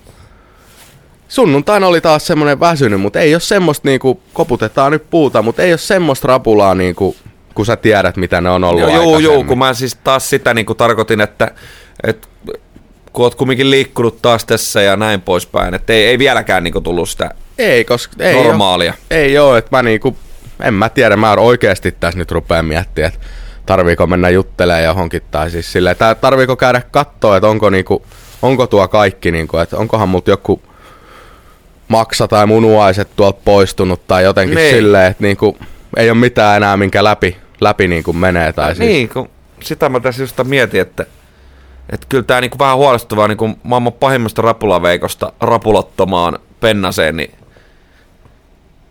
[1.28, 5.72] Sunnuntaina oli taas semmonen väsynyt, mutta ei ole semmoista niinku, koputetaan nyt puuta, mutta ei
[5.72, 7.16] ole semmoista rapulaa niinku,
[7.54, 10.54] kun sä tiedät, mitä ne on ollut Joo, joo, joo, kun mä siis taas sitä
[10.54, 11.50] niin kuin tarkoitin, että,
[12.04, 12.28] että
[13.12, 16.84] kun oot kumminkin liikkunut taas tässä ja näin poispäin, että ei, ei vieläkään niin kuin
[16.84, 18.92] tullut sitä ei, koska ei normaalia.
[18.92, 20.16] Ole, ei ole, että mä niinku,
[20.62, 23.26] en mä tiedä, mä oikeasti tässä nyt rupean miettimään, että
[23.66, 28.04] tarviiko mennä juttelemaan johonkin tai siis silleen, tarviiko käydä katsoa, että onko, niinku,
[28.42, 30.62] onko tuo kaikki, niinku, että onkohan mut joku
[31.88, 34.74] maksa tai munuaiset tuolta poistunut tai jotenkin niin.
[34.74, 35.58] silleen, että niinku,
[35.96, 38.52] ei ole mitään enää, minkä läpi, läpi niinku menee.
[38.52, 38.88] Tai siis.
[38.88, 39.30] Niin, kun
[39.62, 41.06] sitä mä tässä just mietin, että,
[41.90, 47.34] että kyllä tämä niinku vähän huolestuttavaa niinku maailman pahimmasta rapulaveikosta rapulottomaan pennaseen, niin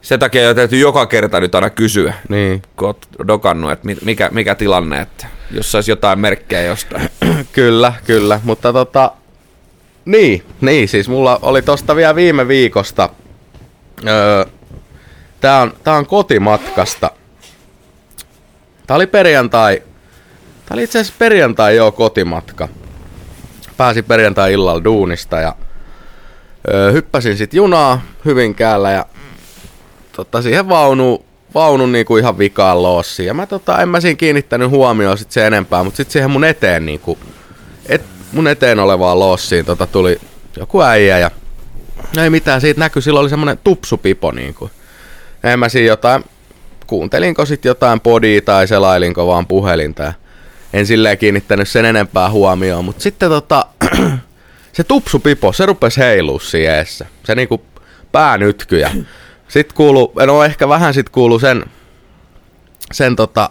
[0.02, 2.62] sen takia jo täytyy joka kerta nyt aina kysyä, niin.
[2.76, 7.10] kun oot dokannut, että mikä, mikä tilanne, että jos saisi jotain merkkejä jostain.
[7.52, 9.12] kyllä, kyllä, mutta tota,
[10.08, 13.10] niin, niin, siis mulla oli tosta vielä viime viikosta,
[14.08, 14.46] öö,
[15.42, 17.12] tää on, tää on kotimatkasta.
[18.88, 19.84] Tää oli perjantai,
[20.66, 22.68] tää oli itse asiassa perjantai joo kotimatka.
[23.78, 25.56] Pääsin perjantai illalla duunista ja
[26.74, 29.06] öö, hyppäsin sit junaa Hyvinkäällä ja
[30.12, 33.26] tota, siihen vaunuun vaunun niinku ihan vikaan loossi.
[33.26, 36.44] Ja mä tota, en mä siinä kiinnittänyt huomioon sit se enempää, mutta sitten siihen mun
[36.44, 37.18] eteen niinku,
[37.90, 40.22] et, mun eteen olevaan lossiin tota, tuli
[40.60, 41.32] joku äijä ja
[42.16, 44.72] no ei mitään, siitä näkyi, silloin oli semmonen tupsupipo niinku.
[45.44, 46.24] En mä siinä jotain,
[46.88, 50.14] kuuntelinko sit jotain podia tai selailinko vaan puhelinta ja
[50.74, 53.66] en silleen kiinnittänyt sen enempää huomioon, mutta sitten tota,
[54.74, 56.86] se tupsupipo, se rupesi heilua siinä
[57.24, 57.62] Se niinku
[58.12, 58.92] päänytkyjä.
[59.48, 61.66] Sitten kuuluu, no ehkä vähän sit kuuluu sen,
[62.92, 63.50] sen tota,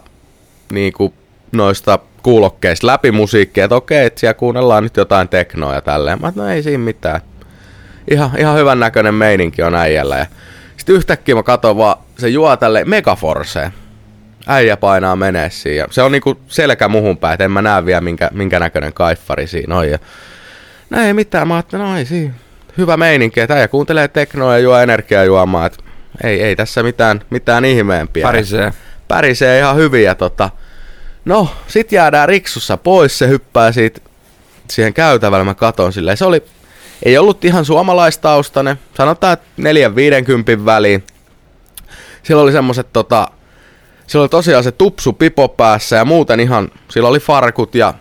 [0.71, 1.13] niinku
[1.51, 6.21] noista kuulokkeista läpi musiikkia, että okei, että siellä kuunnellaan nyt jotain teknoa ja tälleen.
[6.21, 7.21] Mä no ei siinä mitään.
[8.11, 10.17] Ihan, ihan hyvän näköinen meininki on äijällä.
[10.17, 10.25] Ja
[10.77, 13.73] sitten yhtäkkiä mä katson vaan, se juo tälle Megaforceen.
[14.47, 15.87] Äijä painaa menee siinä.
[15.91, 19.47] Se on niinku selkä muhun päin, että en mä näe vielä minkä, minkä näköinen kaiffari
[19.47, 19.89] siinä on.
[19.89, 19.99] Ja
[20.89, 22.33] no ei mitään, mä ajattelin, no ei siinä.
[22.77, 25.65] Hyvä meininki, että äijä kuuntelee teknoa ja juo energiajuomaa.
[25.65, 25.83] Että
[26.23, 28.23] ei, ei tässä mitään, mitään ihmeempiä.
[28.23, 28.73] Pärisee.
[29.07, 30.15] Pärisee ihan hyviä.
[30.15, 30.49] Tota.
[31.27, 34.01] No, sit jäädään riksussa pois, se hyppää siitä
[34.69, 36.17] siihen käytävällä, mä katon silleen.
[36.17, 36.43] Se oli,
[37.03, 39.45] ei ollut ihan suomalaistaustainen, sanotaan, että
[40.61, 41.03] 4-50 väliin.
[42.23, 43.27] Sillä oli semmoset tota,
[44.07, 47.93] sillä oli tosiaan se tupsu pipo päässä ja muuten ihan, sillä oli farkut ja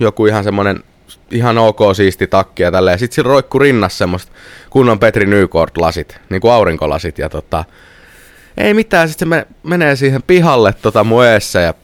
[0.00, 0.82] joku ihan semmonen
[1.30, 2.98] ihan ok siisti takki ja tälleen.
[2.98, 4.32] Sitten sillä roikku rinnassa semmoista
[4.70, 7.64] kunnon Petri Nykort lasit, niin kuin aurinkolasit ja tota,
[8.56, 11.74] ei mitään, sitten se menee siihen pihalle tota mun eessä ja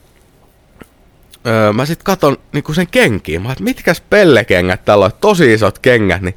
[1.47, 3.43] öö, mä sitten katon niinku sen kenkiin.
[3.43, 6.37] Mä että mitkäs pellekengät tällä on, tosi isot kengät, niin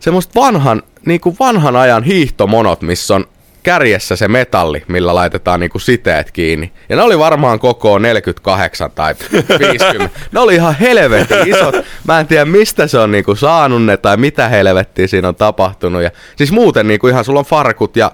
[0.00, 3.24] semmoista vanhan, niinku vanhan ajan hiihtomonot, missä on
[3.62, 6.72] kärjessä se metalli, millä laitetaan niinku siteet kiinni.
[6.88, 9.14] Ja ne oli varmaan koko 48 tai
[9.58, 10.20] 50.
[10.32, 11.74] ne oli ihan helvetin isot.
[12.06, 16.02] Mä en tiedä mistä se on niinku saanut ne tai mitä helvettiä siinä on tapahtunut.
[16.02, 18.12] Ja, siis muuten niinku ihan sulla on farkut ja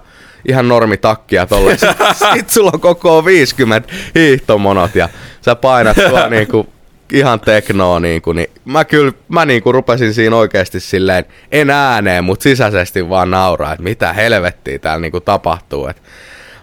[0.48, 1.78] ihan normi takkia tolle.
[1.78, 5.08] Sitten sit sulla on koko 50 hiihtomonot ja
[5.40, 6.66] sä painat tuo niinku
[7.12, 11.70] ihan teknoa, niin, kuin, niin mä kyllä mä niin kuin rupesin siinä oikeasti silleen, en
[11.70, 15.86] ääneen, mutta sisäisesti vaan nauraa, että mitä helvettiä täällä niin kuin tapahtuu.
[15.86, 16.02] Että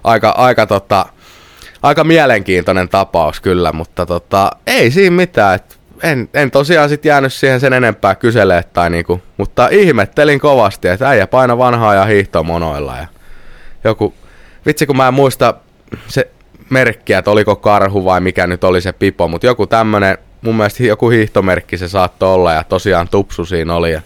[0.03, 1.05] aika, aika, tota,
[1.83, 5.55] aika mielenkiintoinen tapaus kyllä, mutta tota, ei siinä mitään.
[5.55, 10.87] Että en, en tosiaan sit jäänyt siihen sen enempää kyselee, tai niinku, mutta ihmettelin kovasti,
[10.87, 13.07] että äijä paina vanhaa ja hiihtomonoilla ja
[13.83, 14.13] joku,
[14.65, 15.53] vitsi kun mä en muista
[16.07, 16.31] se
[16.69, 20.83] merkkiä, että oliko karhu vai mikä nyt oli se pipo, mutta joku tämmönen mun mielestä
[20.83, 24.01] joku hiihtomerkki se saattoi olla ja tosiaan tupsu siinä oli ja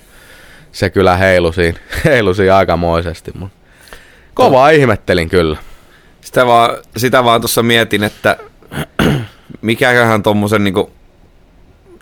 [0.72, 3.32] se kyllä heilu siinä, heilu siinä aikamoisesti.
[3.40, 3.52] Mun.
[4.34, 4.78] Kovaa no.
[4.78, 5.58] ihmettelin kyllä.
[6.22, 8.38] Sitä vaan, sitä vaan tuossa mietin, että
[9.62, 10.92] mikäköhän tommosen niinku,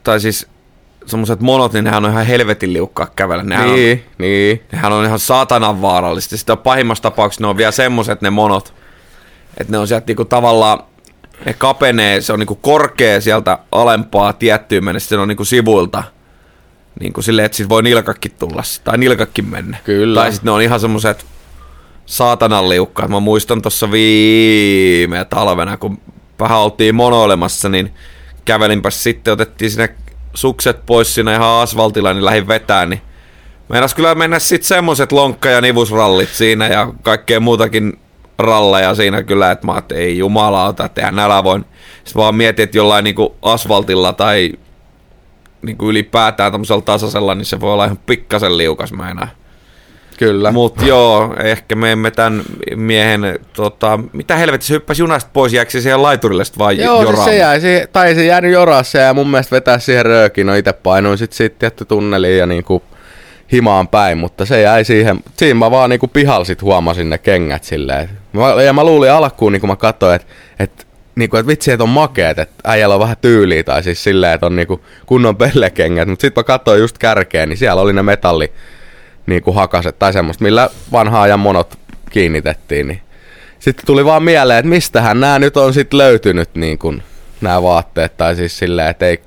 [0.04, 0.48] tai siis
[1.06, 3.44] semmoset monot, niin nehän on ihan helvetin liukkaa kävellä.
[3.44, 4.62] Nehän niin, on, niin.
[4.72, 6.38] Nehän on ihan saatanan vaarallista.
[6.38, 8.74] Sitten pahimmassa tapauksessa ne on vielä semmoset ne monot,
[9.58, 10.84] että ne on sieltä niinku tavallaan
[11.46, 16.04] ne kapenee, se on niinku korkea sieltä alempaa tiettyyn mennessä, se on niinku sivuilta.
[17.00, 19.78] Niinku silleen, että sit voi nilkakki tulla, tai nilkakki mennä.
[19.84, 20.22] Kyllä.
[20.22, 21.26] Tai sitten ne on ihan semmoset
[22.06, 23.10] saatanan liukkaat.
[23.10, 25.98] Mä muistan tuossa viime talvena, kun
[26.40, 27.94] vähän oltiin monoilemassa, niin
[28.46, 29.96] kävelinpä sitten, otettiin sinne
[30.34, 33.02] sukset pois siinä ihan asfaltilla, niin lähdin vetään, niin
[33.70, 38.00] Meinas kyllä mennä sitten semmoset lonkka- ja nivusrallit siinä ja kaikkea muutakin
[38.38, 41.66] ralleja siinä kyllä, että mä että ei jumalauta, että nälä voin.
[41.96, 44.52] Sitten vaan mietin, että jollain niinku asfaltilla tai
[45.62, 49.28] niin kuin ylipäätään tämmöisellä tasaisella, niin se voi olla ihan pikkasen liukas mä enää.
[50.18, 50.52] Kyllä.
[50.52, 52.42] Mutta joo, ehkä me emme tämän
[52.76, 57.26] miehen, tota, mitä helvetissä hyppäsi junasta pois, jääkö se siihen laiturille sitten vaan Joo, siis
[57.26, 60.48] se jäi, siihen, tai se jäänyt jorassa ja mun mielestä vetää siihen röökin.
[60.48, 62.84] No itse painoin sitten sit tietty tunneliin ja niinku
[63.52, 65.20] himaan päin, mutta se jäi siihen.
[65.38, 68.10] Siinä mä vaan niinku pihalla sit huomasin ne kengät silleen.
[68.34, 70.28] Mä, ja mä luulin alkuun, niin kun mä katsoin, että
[70.60, 74.34] et, niinku, et vitsi, että on makeet, että äijällä on vähän tyyliä, tai siis silleen,
[74.34, 76.08] että on niinku kunnon pellekengät.
[76.08, 78.52] Mutta sitten mä katsoin just kärkeen, niin siellä oli ne metalli
[79.26, 81.78] niinku hakaset tai semmoista, millä vanha ajan monot
[82.10, 82.88] kiinnitettiin.
[82.88, 83.02] Niin.
[83.60, 87.04] Sitten tuli vaan mieleen, että mistähän nämä nyt on sitten löytynyt niin kuin,
[87.42, 89.22] nämä vaatteet, tai siis silleen, että ei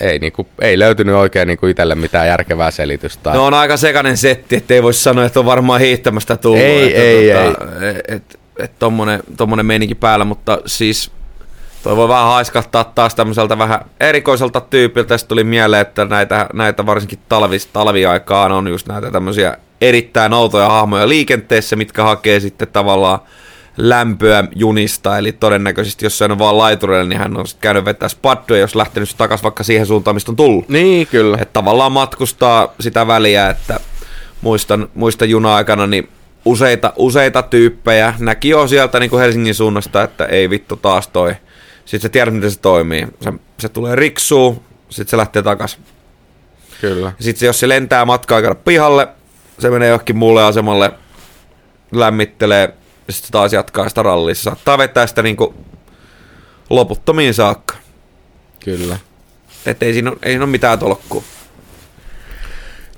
[0.00, 3.32] ei, niinku, ei löytynyt oikein niinku itselle mitään järkevää selitystä.
[3.32, 6.60] No on aika sekainen setti, ettei voi sanoa, että on varmaan hiihtämästä tullut.
[6.60, 7.94] Ei, että, ei, tota, ei.
[8.08, 11.10] Et, et tommonen, tommonen meininki päällä, mutta siis
[11.82, 15.18] toi voi vähän haiskahtaa taas tämmöiseltä vähän erikoiselta tyypiltä.
[15.18, 20.68] Sitten tuli mieleen, että näitä, näitä varsinkin talvis, talviaikaan on just näitä tämmöisiä erittäin outoja
[20.68, 23.18] hahmoja liikenteessä, mitkä hakee sitten tavallaan
[23.76, 28.08] lämpöä junista, eli todennäköisesti jos se on vaan laiturille, niin hän on sitten käynyt vetää
[28.08, 30.68] spadduja, jos lähtenyt takaisin vaikka siihen suuntaan, mistä on tullut.
[30.68, 31.38] Niin, kyllä.
[31.40, 33.80] Että tavallaan matkustaa sitä väliä, että
[34.40, 36.08] muistan, muistan juna-aikana, niin
[36.44, 41.34] useita, useita tyyppejä näki jo sieltä niin kuin Helsingin suunnasta, että ei vittu taas toi.
[41.88, 43.06] Sitten sä tiedät, miten se toimii.
[43.20, 45.80] Se, se tulee riksuu, sitten se lähtee takaisin.
[46.80, 47.12] Kyllä.
[47.20, 49.08] Sitten jos se lentää matkaa aikana pihalle,
[49.58, 50.92] se menee johonkin muulle asemalle,
[51.92, 52.74] lämmittelee,
[53.06, 54.34] ja sitten taas jatkaa sitä rallia.
[54.34, 55.54] Se saattaa vetää sitä niinku
[56.70, 57.74] loputtomiin saakka.
[58.64, 58.98] Kyllä.
[59.66, 61.22] Että ei siinä, ole, ei siinä ole mitään tolkkua.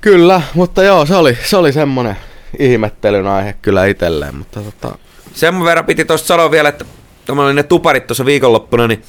[0.00, 2.16] Kyllä, mutta joo, se oli, se oli semmonen
[2.58, 4.98] ihmettelyn aihe kyllä itselleen, mutta tota...
[5.34, 6.84] Sen verran piti tuosta sanoa vielä, että
[7.30, 9.02] kun oli ne tuparit tuossa viikonloppuna, niin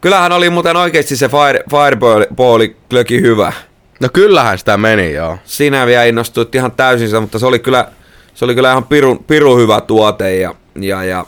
[0.00, 3.52] kyllähän oli muuten oikeasti se fire, fireballi klöki hyvä.
[4.00, 5.38] No kyllähän sitä meni, joo.
[5.44, 7.88] Sinä vielä innostuit ihan täysin sitä, mutta se oli kyllä,
[8.34, 11.26] se oli kyllä ihan piru, piru hyvä tuote ja, ja, ja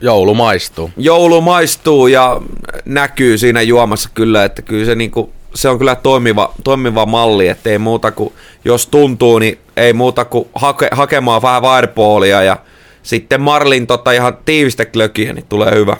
[0.00, 0.90] Joulu maistuu.
[0.96, 2.40] joulu maistuu ja
[2.84, 7.70] näkyy siinä juomassa kyllä, että kyllä se, niinku, se on kyllä toimiva, toimiva malli, että
[7.70, 8.32] ei muuta kuin,
[8.64, 12.56] jos tuntuu, niin ei muuta kuin hake, hakemaan vähän fireballia ja
[13.06, 15.96] sitten Marlin tota ihan tiivistä klökiä, niin tulee hyvä.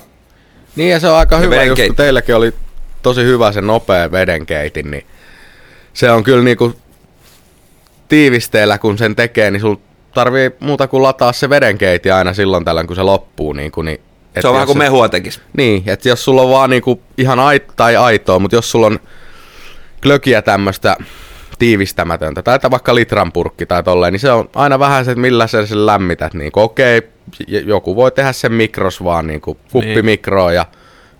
[0.75, 1.89] Niin ja se on aika Ja hyvä, just vedenkeitti.
[1.89, 2.53] kun teilläkin oli
[3.03, 5.05] tosi hyvä se nopea vedenkeitin, niin
[5.93, 6.73] se on kyllä niinku
[8.09, 9.75] tiivisteellä, kun sen tekee, niin sul
[10.13, 13.53] tarvii muuta kuin lataa se vedenkeiti aina silloin tällöin, kun se loppuu.
[13.53, 14.01] Niin kuin, niin,
[14.35, 15.41] et Se on vähän kuin mehua tekisi.
[15.57, 18.99] Niin, että jos sulla on vaan niinku ihan ait, tai aitoa, mutta jos sulla on
[20.03, 20.97] klökiä tämmöistä
[21.59, 25.21] tiivistämätöntä, tai että vaikka litran purkki tai tolleen, niin se on aina vähän se, että
[25.21, 26.33] millä sä sen lämmität.
[26.33, 27.01] Niin okei,
[27.47, 30.65] j- joku voi tehdä sen mikros vaan, niin kuin kuppimikroa ja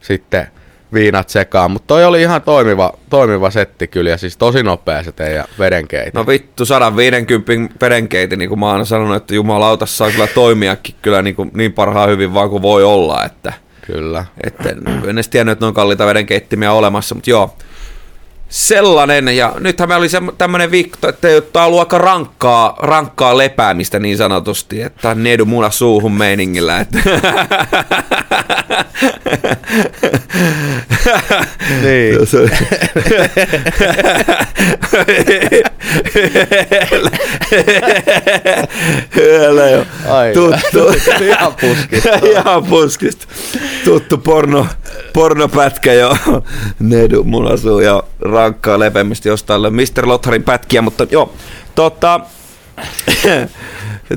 [0.02, 0.48] sitten
[0.94, 1.72] viinat sekaan.
[1.72, 6.12] Mutta toi oli ihan toimiva, toimiva setti kyllä, ja siis tosi nopea se teidän vedenkeiti.
[6.14, 11.22] No vittu, 150 vedenkeiti, niin kuin mä oon sanonut, että jumalauta saa kyllä toimiakin kyllä
[11.22, 14.26] niin, kuin niin parhaan hyvin vaan kuin voi olla, että, Kyllä.
[14.44, 17.56] että en edes tiennyt, että noin kalliita vedenkeittimiä on olemassa, mutta joo.
[18.50, 23.38] Sellainen, ja nythän me oli se, tämmönen viikko, että tämä on ollut aika rankkaa, rankkaa
[23.38, 27.00] lepäämistä niin sanotusti, että nedu muna suuhun meiningillä, että
[31.82, 32.16] Niin.
[39.10, 39.86] Kyllä jo.
[40.10, 40.88] Ai, Tuttu.
[41.22, 42.10] ihan puskista.
[42.32, 43.26] Ihan puskista.
[43.86, 44.68] Tuttu porno,
[45.14, 46.18] pornopätkä jo.
[46.80, 50.08] Nedu munasuu ja rankkaa lepemmistä jostain Mr.
[50.08, 51.34] Lotharin pätkiä, mutta joo.
[51.76, 52.20] Tota,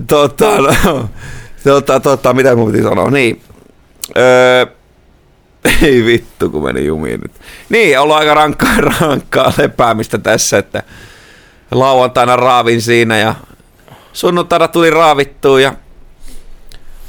[0.08, 1.08] tota, no,
[1.64, 3.10] tota, tota, mitä mun piti sanoa?
[3.10, 3.42] Niin.
[4.18, 4.66] Öö,
[5.82, 7.32] ei vittu, kun meni jumiin nyt.
[7.68, 10.82] Niin, ollut aika rankkaa, rankkaa lepäämistä tässä, että
[11.70, 13.34] lauantaina raavin siinä ja
[14.12, 15.74] sunnuntaina tuli raavittua ja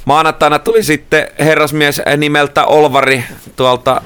[0.04, 3.24] maanantaina tuli sitten herrasmies nimeltä Olvari
[3.56, 4.02] tuolta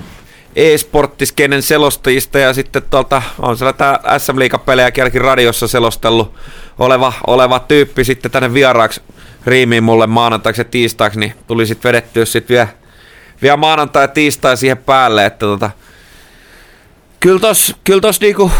[0.56, 6.34] e-sporttiskenen selostajista ja sitten tuolta on siellä tää SM Liiga-pelejä jälkin radiossa selostellut
[6.78, 9.00] oleva, oleva tyyppi sitten tänne vieraaksi
[9.46, 12.68] riimiin mulle maanantaiksi ja tiistaiksi, niin tuli sitten vedettyä sitten vielä,
[13.42, 15.70] vielä maanantai ja tiistai siihen päälle, että tota,
[17.20, 18.50] kyllä tos, kyllä tos niinku,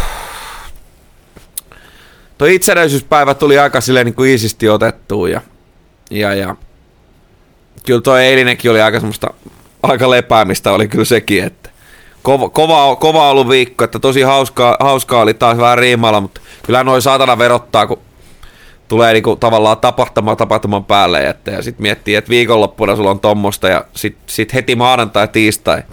[2.37, 5.41] Tuo itsenäisyyspäivä tuli aika silleen niin kuin iisisti otettua ja,
[6.11, 6.55] ja, ja
[7.85, 9.33] kyllä tuo eilinenkin oli aika semmoista,
[9.83, 11.69] aika lepäämistä oli kyllä sekin, että
[12.23, 16.83] kova, kova, kova ollut viikko, että tosi hauskaa, hauskaa oli taas vähän riimalla, mutta kyllä
[16.83, 18.01] noin saatana verottaa, kun
[18.87, 23.67] tulee niinku tavallaan tapahtuma tapahtuman päälle, että, ja sitten miettii, että viikonloppuna sulla on tommosta
[23.67, 25.83] ja sitten sit heti maanantai tiistai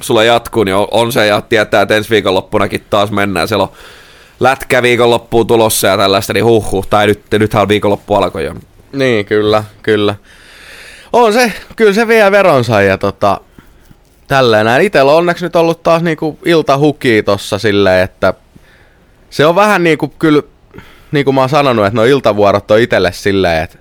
[0.00, 3.48] sulla jatkuu, niin on, on se ja tietää, että ensi viikonloppunakin taas mennään.
[3.48, 3.72] Siellä on
[4.40, 8.54] lätkä viikonloppuun tulossa ja tällaista, niin huh, Tai nyt, nythän viikonloppu alkoi jo.
[8.92, 10.14] Niin, kyllä, kyllä.
[11.12, 13.40] On se, kyllä se vie veronsa ja tota,
[14.28, 14.86] tälleen näin.
[14.86, 18.34] Itellä on onneksi nyt ollut taas niinku iltahuki tossa silleen, että
[19.30, 20.42] se on vähän niinku kyllä,
[21.14, 23.78] niin kuin mä oon sanonut, että no iltavuorot on itelle silleen, että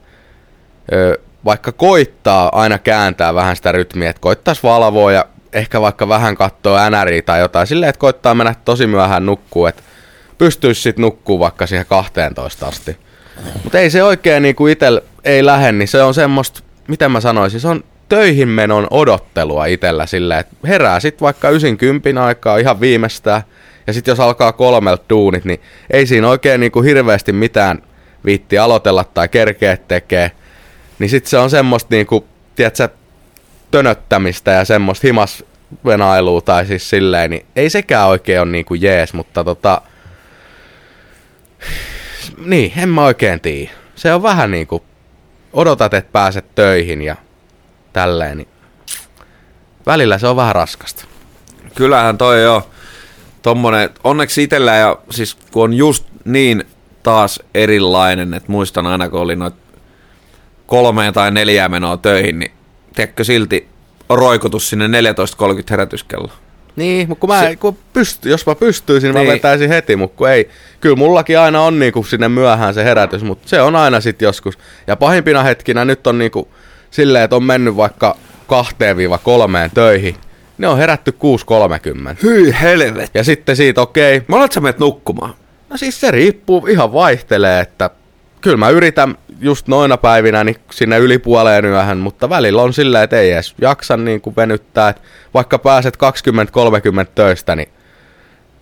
[0.94, 6.36] ö, vaikka koittaa aina kääntää vähän sitä rytmiä, että koittaisi valvoa ja ehkä vaikka vähän
[6.36, 9.84] katsoa NRI tai jotain, silleen, että koittaa mennä tosi myöhään nukkuu, että
[10.38, 12.98] pystyisi sitten nukkuu vaikka siihen 12 asti.
[13.64, 17.60] Mutta ei se oikein niinku itel ei lähde, niin se on semmoista, miten mä sanoisin,
[17.60, 23.42] se on töihin menon odottelua itellä silleen, että herää sitten vaikka 90 aikaa ihan viimeistään,
[23.88, 27.82] ja sitten jos alkaa kolmelta duunit, niin ei siinä oikein niinku hirveästi mitään
[28.26, 30.32] viitti aloitella tai kerkeä tekee.
[31.00, 32.90] Niin sitten se on semmoista niinku, tiedätkö,
[33.72, 39.44] tönöttämistä ja semmoista himasvenailua tai siis silleen, niin ei sekään oikein ole niinku jees, mutta
[39.44, 39.82] tota...
[42.46, 43.72] Niin, en mä oikein tiedä.
[43.96, 44.84] Se on vähän niinku,
[45.54, 47.16] odotat, että pääset töihin ja
[47.94, 48.48] tälleen, niin
[49.86, 51.06] välillä se on vähän raskasta.
[51.76, 52.70] Kyllähän toi jo
[53.44, 56.64] tommonen, onneksi itsellä ja siis kun on just niin
[57.04, 59.54] taas erilainen, että muistan aina kun oli noit
[60.68, 62.52] kolmeen tai neljään menoa töihin, niin
[62.96, 63.68] tiedätkö silti
[64.10, 64.92] roikutus sinne 14.30
[65.70, 66.30] herätyskello.
[66.76, 69.28] Niin, mutta kun, mä, se, kun pysty, jos mä pystyisin, niin.
[69.28, 70.50] mä vetäisin heti, mutta kun ei.
[70.82, 74.58] Kyllä mullakin aina on niinku sinne myöhään se herätys, mutta se on aina sitten joskus.
[74.88, 76.48] Ja pahimpina hetkinä nyt on niinku
[76.92, 80.16] silleen, että on mennyt vaikka kahteen viiva kolmeen töihin.
[80.64, 81.14] Ne on herätty
[82.12, 82.18] 6.30.
[82.24, 83.12] Hyi helvet.
[83.14, 84.18] Ja sitten siitä okei.
[84.18, 84.26] Okay.
[84.28, 85.34] Monet sä menet nukkumaan?
[85.70, 87.90] No siis se riippuu, ihan vaihtelee, että
[88.42, 93.04] kyllä mä yritän just noina päivinä niin sinne yli puoleen yöhön, mutta välillä on silleen,
[93.04, 95.02] että ei edes jaksa niin kuin venyttää, että
[95.34, 96.00] vaikka pääset 20-30
[97.16, 97.70] töistä, niin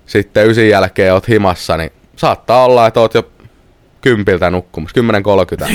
[0.05, 3.31] sitten ysin jälkeen oot himassa, niin saattaa olla, että oot jo
[4.01, 5.67] kympiltä nukkumassa, 10.30.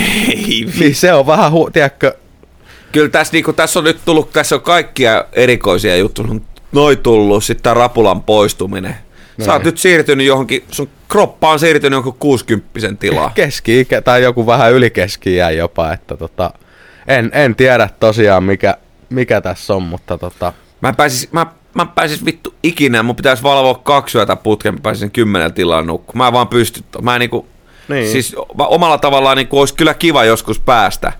[0.80, 2.14] niin se on vähän, hu- tiedätkö,
[2.92, 6.28] Kyllä tässä, niin tässä on nyt tullut, tässä on kaikkia erikoisia juttuja.
[6.72, 8.96] Noin tullut, sitten tämä rapulan poistuminen.
[9.38, 9.46] Noin.
[9.46, 13.30] Sä oot nyt siirtynyt johonkin, sun kroppa on siirtynyt johonkin 60 tilaan.
[13.42, 16.50] Keski-ikä tai joku vähän yli keski jopa, että tota,
[17.08, 18.76] en, en tiedä tosiaan mikä,
[19.10, 20.52] mikä tässä on, mutta tota...
[20.80, 25.10] Mä pääsis, mä, mä pääsis vittu ikinä, mun pitäisi valvoa kaksi yötä putkeen, mä pääsisin
[25.10, 26.32] kymmenen tilaan nukkumaan.
[26.32, 27.46] Mä vaan pysty, mä niinku,
[27.88, 28.08] niin.
[28.12, 31.12] siis omalla tavallaan niinku olisi kyllä kiva joskus päästä,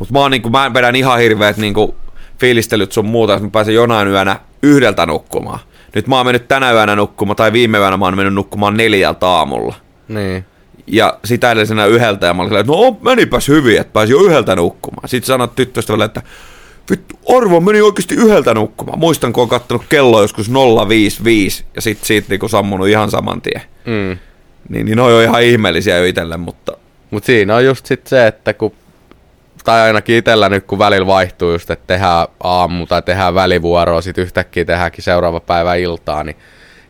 [0.00, 1.94] mutta mä, niinku, mä vedän ihan hirveät niinku,
[2.38, 5.58] fiilistelyt sun muuta, että mä pääsen jonain yönä yhdeltä nukkumaan.
[5.94, 9.26] Nyt mä oon mennyt tänä yönä nukkumaan, tai viime yönä mä oon mennyt nukkumaan neljältä
[9.26, 9.74] aamulla.
[10.08, 10.44] Niin.
[10.86, 14.56] Ja sitä edellisenä yhdeltä, ja mä olin että no menipäs hyvin, että pääsi jo yhdeltä
[14.56, 15.08] nukkumaan.
[15.08, 16.22] Sitten sanoit tyttöystävälle, että
[16.90, 18.98] vittu, Arvo meni oikeasti yhdeltä nukkumaan.
[18.98, 20.50] Muistan, kun on kattonut kello joskus
[20.88, 23.62] 055, ja sitten siitä niinku sammunut ihan saman tien.
[23.86, 24.18] Mm.
[24.68, 26.72] Niin, niin noi on ihan ihmeellisiä jo itselle, mutta...
[27.10, 28.72] Mutta siinä on just sit se, että kun
[29.64, 34.24] tai ainakin itsellä nyt kun välillä vaihtuu just, että tehdään aamu tai tehdään välivuoroa, sitten
[34.24, 36.36] yhtäkkiä tehdäänkin seuraava päivä iltaa, niin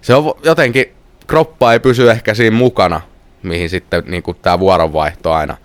[0.01, 0.95] se on jotenkin,
[1.27, 3.01] kroppa ei pysy ehkä siinä mukana,
[3.43, 5.57] mihin sitten niin tämä vuoronvaihto aina,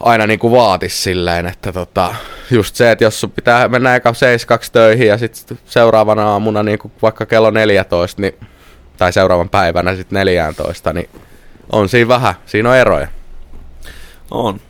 [0.00, 2.14] aina niin vaatisi silleen, että tota,
[2.50, 6.78] just se, että jos sun pitää mennä eka 7 töihin ja sitten seuraavana aamuna niin
[7.02, 8.34] vaikka kello 14, niin,
[8.96, 11.08] tai seuraavan päivänä sitten 14, niin
[11.72, 13.08] on siinä vähän, siinä on eroja.
[14.30, 14.60] On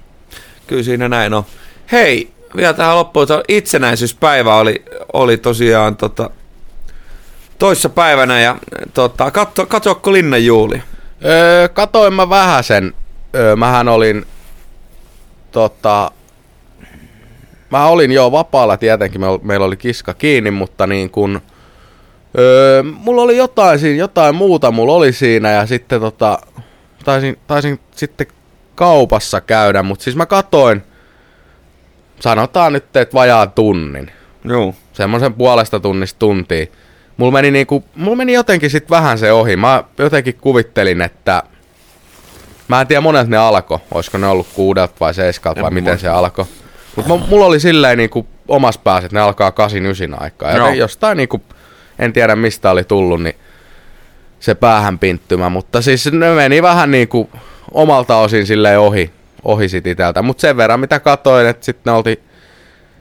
[0.67, 1.45] kyllä siinä näin on.
[1.93, 6.31] Hei, vielä tähän loppuun, että itsenäisyyspäivä oli, oli tosiaan tota,
[7.59, 8.57] toissa päivänä ja
[8.95, 10.83] tota, katso, katsoako Linnan juuli?
[11.25, 12.93] Öö, katoin mä vähän sen.
[13.35, 14.27] Öö, mähän olin
[15.53, 16.11] tota,
[17.71, 21.41] mä olin jo vapaalla tietenkin, meillä oli kiska kiinni, mutta niin kun,
[22.39, 26.39] öö, mulla oli jotain siinä, jotain muuta mulla oli siinä ja sitten tota,
[27.05, 28.27] taisin, taisin sitten
[28.75, 30.83] kaupassa käydä, mutta siis mä katoin,
[32.21, 34.11] sanotaan nyt, että vajaa tunnin.
[34.45, 34.75] Joo.
[34.93, 36.67] Semmoisen puolesta tunnista tuntia.
[37.17, 39.57] Mulla meni, niinku, mulla meni jotenkin sit vähän se ohi.
[39.57, 41.43] Mä jotenkin kuvittelin, että...
[42.69, 43.79] Mä en tiedä monet ne alkoi.
[43.91, 46.45] Olisiko ne ollut kuudelta vai seiskalta vai en miten se alkoi.
[46.97, 50.51] Mutta mulla oli silleen niinku omas päässä, että ne alkaa kasin ysin aikaa.
[50.51, 51.43] Ja jostain niinku,
[51.99, 53.37] en tiedä mistä oli tullut, niin
[54.41, 55.49] se päähän pinttymä.
[55.49, 57.31] Mutta siis ne meni vähän niinku
[57.73, 59.11] omalta osin silleen ohi,
[59.45, 60.23] ohi sit iteltä.
[60.23, 62.23] Mutta sen verran mitä katoin, että sitten ne olti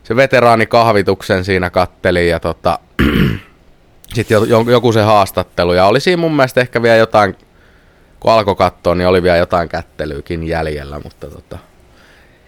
[0.03, 2.79] se veteraanikahvituksen siinä katteli ja tota,
[4.15, 4.37] sitten
[4.71, 5.73] joku se haastattelu.
[5.73, 7.37] Ja oli siinä mun mielestä ehkä vielä jotain,
[8.19, 11.57] kun alkoi katsoa, niin oli vielä jotain kättelyykin jäljellä, mutta tota,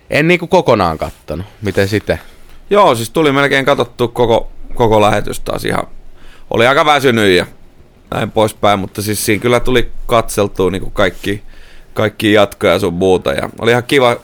[0.09, 1.45] en niinku kokonaan kattonut.
[1.61, 2.19] Miten sitten?
[2.69, 5.87] Joo, siis tuli melkein katsottu koko, koko lähetys taas ihan,
[6.49, 7.45] oli aika väsynyt ja
[8.11, 11.43] näin poispäin, mutta siis siinä kyllä tuli katseltua niin kuin kaikki,
[11.93, 13.33] kaikki jatkoja sun muuta.
[13.33, 14.17] Ja oli ihan kiva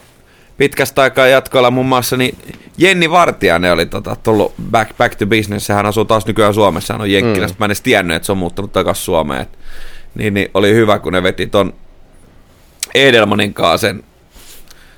[0.58, 2.38] pitkästä aikaa jatkoilla muun muassa, niin
[2.78, 7.02] Jenni Vartiainen oli tota, tullut back, back to business, hän asuu taas nykyään Suomessa, hän
[7.02, 7.60] on Jenkkilästä, mm.
[7.60, 9.60] mä en edes tiennyt, että se on muuttanut takaisin Suomeen, Et,
[10.16, 11.74] niin, niin, oli hyvä, kun ne veti ton
[12.96, 14.04] Edelmanin kanssa sen,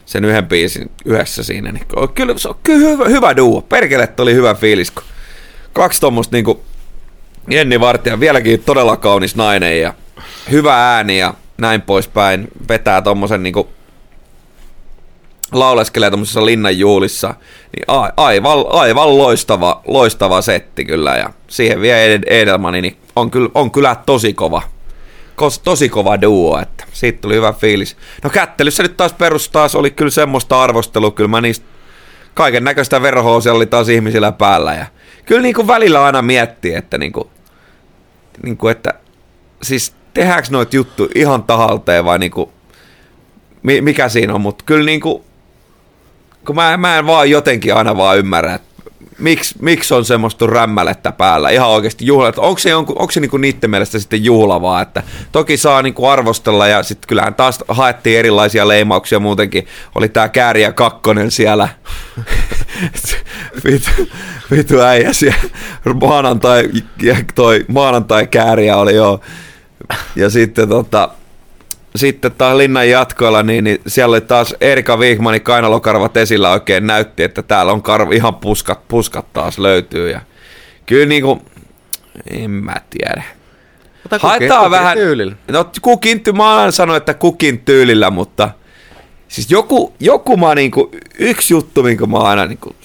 [0.05, 4.33] sen yhden biisin yhdessä siinä, niin kyllä se on kyllä hyvä, hyvä duo, perkele oli
[4.33, 5.03] hyvä fiilis, kun
[5.73, 6.63] kaksi tuommoista niinku
[7.49, 9.93] Jenni Vartija, vieläkin todella kaunis nainen ja
[10.51, 13.69] hyvä ääni ja näin poispäin, vetää tommosen niinku
[15.51, 17.33] lauleskelee tuommoisessa linnanjuhlissa,
[17.77, 17.85] niin
[18.17, 23.95] aivan, aivan loistava, loistava setti kyllä, ja siihen vie Edelmani, niin on kyllä, on kyllä
[24.05, 24.61] tosi kova,
[25.63, 27.97] tosi kova duo, että siitä tuli hyvä fiilis.
[28.23, 31.65] No kättelyssä nyt taas perus taas oli kyllä semmoista arvostelua, kyllä mä niistä
[32.33, 34.85] kaiken näköistä verhoa oli taas ihmisillä päällä, ja
[35.25, 37.29] kyllä niin välillä aina miettii, että niin kuin,
[38.43, 38.93] niin kuin, että
[39.63, 42.49] siis tehdäänkö noita juttuja ihan tahalteen vai niin kuin,
[43.81, 45.23] mikä siinä on, mutta kyllä niin kuin,
[46.45, 48.71] kun mä, mä en vaan jotenkin aina vaan ymmärrä, että
[49.21, 53.37] miksi, miksi on semmoista rämmälettä päällä, ihan oikeasti juhla, onko se, onko, onko se niinku
[53.37, 58.67] niiden mielestä sitten juhlavaa, että toki saa niinku arvostella ja sitten kyllähän taas haettiin erilaisia
[58.67, 61.69] leimauksia muutenkin, oli tää Kääriä kakkonen siellä,
[63.65, 63.91] vitu,
[64.51, 65.41] vitu äijä siellä,
[66.01, 66.69] maanantai,
[67.35, 69.21] toi maanantai Kääriä oli jo,
[70.15, 71.09] ja sitten tota,
[71.95, 77.23] sitten taas linnan jatkoilla, niin, niin siellä oli taas Erika Wigmanin kainalokarvat esillä oikein näytti,
[77.23, 80.11] että täällä on karv, ihan puskat, puskat taas löytyy.
[80.11, 80.21] Ja
[80.85, 81.41] kyllä niin kuin,
[82.29, 83.23] en mä tiedä.
[84.03, 85.35] Mutta kukin, Haetaan kukin vähän, tyylillä.
[85.51, 88.49] no kukin, mä aina sanoin, että kukin tyylillä, mutta
[89.27, 92.75] siis joku, joku mä niinku, yksi juttu, minkä mä aina niinku,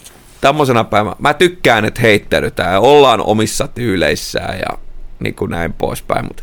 [0.41, 4.79] tämmöisenä päivänä, mä tykkään, että heittäydytään ja ollaan omissa tyyleissään ja
[5.21, 6.43] niin kuin näin poispäin, mutta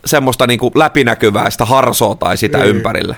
[0.04, 2.64] semmoista niin kuin läpinäkyvää sitä harsoa tai sitä mm.
[2.64, 3.14] ympärillä.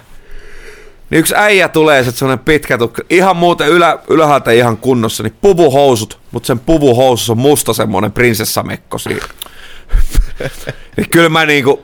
[1.10, 5.34] Niin yksi äijä tulee, se semmoinen pitkä tukka, ihan muuten ylä, ylhäältä ihan kunnossa, niin
[5.40, 9.26] puvuhousut, mutta sen puvuhousus on musta semmoinen prinsessamekko siinä.
[10.96, 11.82] niin kyllä mä niinku,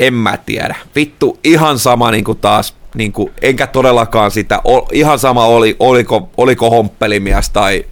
[0.00, 0.74] en mä tiedä.
[0.96, 6.70] Vittu, ihan sama niinku taas, niinku, enkä todellakaan sitä, o, ihan sama oli, oliko, oliko
[6.70, 7.84] homppelimies tai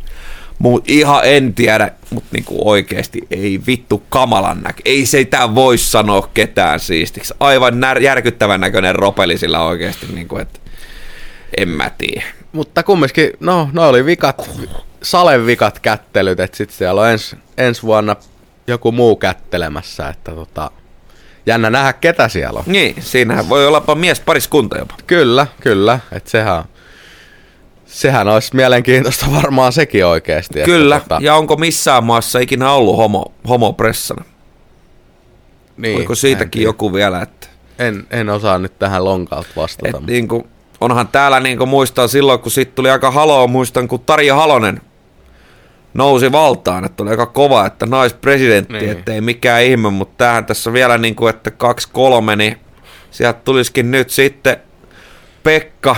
[0.59, 4.83] Mut ihan en tiedä, mutta niinku oikeesti ei vittu kamalan näkö.
[4.85, 7.35] Ei se sitä voi sanoa ketään siistiksi.
[7.41, 10.59] Aivan när- järkyttävän näköinen ropeli sillä oikeesti, niinku, että
[11.57, 12.27] en mä tiedä.
[12.53, 14.51] Mutta kumminkin, no, no oli vikat,
[15.03, 18.17] Salen vikat kättelyt, että sitten siellä on ens, ensi vuonna
[18.67, 20.71] joku muu kättelemässä, että tota,
[21.47, 22.65] jännä nähdä ketä siellä on.
[22.67, 24.95] Niin, siinähän voi olla mies pariskunta jopa.
[25.07, 26.65] Kyllä, kyllä, että sehän on
[27.89, 30.59] Sehän olisi mielenkiintoista varmaan sekin oikeasti.
[30.65, 31.25] Kyllä, että, tota...
[31.25, 34.25] ja onko missään maassa ikinä ollut homo, homopressana?
[35.77, 37.47] Niin, Oliko siitäkin joku vielä, että
[37.79, 39.99] En, en osaa nyt tähän lonkalta vastata.
[39.99, 40.45] Et niin kuin,
[40.81, 44.81] onhan täällä niin kuin muistaa silloin, kun sitten tuli aika haloo, muistan kun Tarja Halonen
[45.95, 48.91] nousi valtaan, että oli aika kova, että naispresidentti, niin.
[48.91, 52.57] ettei mikään ihme, mutta tähän tässä vielä niin kuin, että kaksi kolme, niin
[53.11, 54.57] sieltä tulisikin nyt sitten
[55.43, 55.97] Pekka,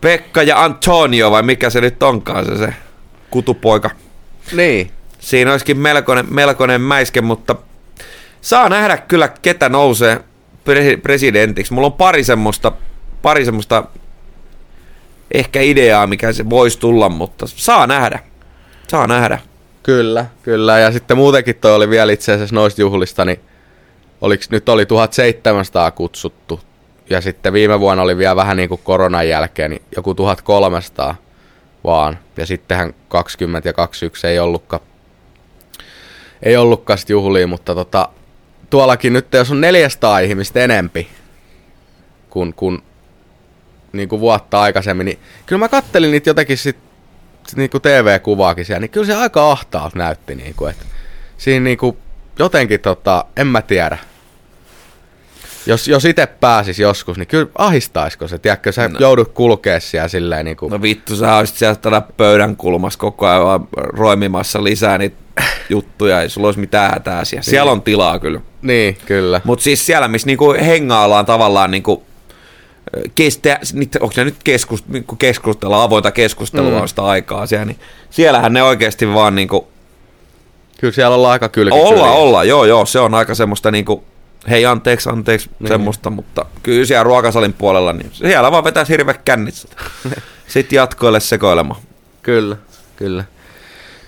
[0.00, 2.74] Pekka ja Antonio, vai mikä se nyt onkaan se, se
[3.30, 3.90] kutupoika.
[4.52, 4.90] Niin.
[5.18, 7.56] Siinä olisikin melkoinen, melkoinen mäiske, mutta
[8.40, 10.16] saa nähdä kyllä, ketä nousee
[10.64, 11.72] pre- presidentiksi.
[11.72, 12.72] Mulla on pari semmoista,
[13.22, 13.84] pari semmoista
[15.34, 18.18] ehkä ideaa, mikä se voisi tulla, mutta saa nähdä.
[18.88, 19.38] Saa nähdä.
[19.82, 20.78] Kyllä, kyllä.
[20.78, 23.40] Ja sitten muutenkin toi oli vielä itse asiassa noista juhlista, niin
[24.20, 26.60] oliks, nyt oli 1700 kutsuttu.
[27.10, 31.16] Ja sitten viime vuonna oli vielä vähän niin kuin koronan jälkeen, niin joku 1300
[31.84, 32.18] vaan.
[32.36, 34.82] Ja sittenhän 20 ja 21 ei ollutkaan,
[36.42, 38.08] ei ollutkaan juhlia, mutta tota,
[38.70, 41.08] tuollakin nyt, jos on 400 ihmistä enempi
[42.30, 42.82] kuin, kuin,
[43.92, 46.76] niin kuin vuotta aikaisemmin, niin kyllä mä kattelin niitä jotenkin sit,
[47.56, 50.84] niin kuin TV-kuvaakin siellä, niin kyllä se aika ahtaalta näytti, niin kuin, että
[51.38, 51.96] siinä niin kuin,
[52.38, 53.98] jotenkin, tota, en mä tiedä.
[55.66, 58.98] Jos, jos itse pääsis joskus, niin kyllä ahistaisiko se, tiedätkö, sä no.
[59.00, 60.70] joudut kulkea siellä silleen niin kuin...
[60.70, 65.16] No vittu, sä olisit sieltä pöydän kulmassa koko ajan roimimassa lisää niitä
[65.68, 67.40] juttuja, ei sulla olisi mitään hätää siellä.
[67.40, 67.50] Niin.
[67.50, 68.40] Siellä on tilaa kyllä.
[68.62, 69.40] Niin, kyllä.
[69.44, 72.02] Mutta siis siellä, missä niinku hengaillaan tavallaan niinku
[73.14, 73.60] kestä,
[74.00, 76.86] onko se nyt keskust, niinku keskustella, avointa keskustelua mm.
[76.86, 77.78] sitä aikaa siellä, niin
[78.10, 79.68] siellähän ne oikeasti vaan niinku...
[80.80, 81.76] Kyllä siellä ollaan aika kylki.
[81.78, 84.04] Olla, olla, joo, joo, se on aika semmoista niinku,
[84.50, 85.68] hei anteeksi, anteeksi, niin.
[85.68, 89.54] semmoista, mutta kyllä siellä ruokasalin puolella, niin siellä vaan vetäisi hirveä kännit
[90.48, 91.80] Sitten jatkoille sekoilemaan.
[92.22, 92.56] Kyllä,
[92.96, 93.24] kyllä.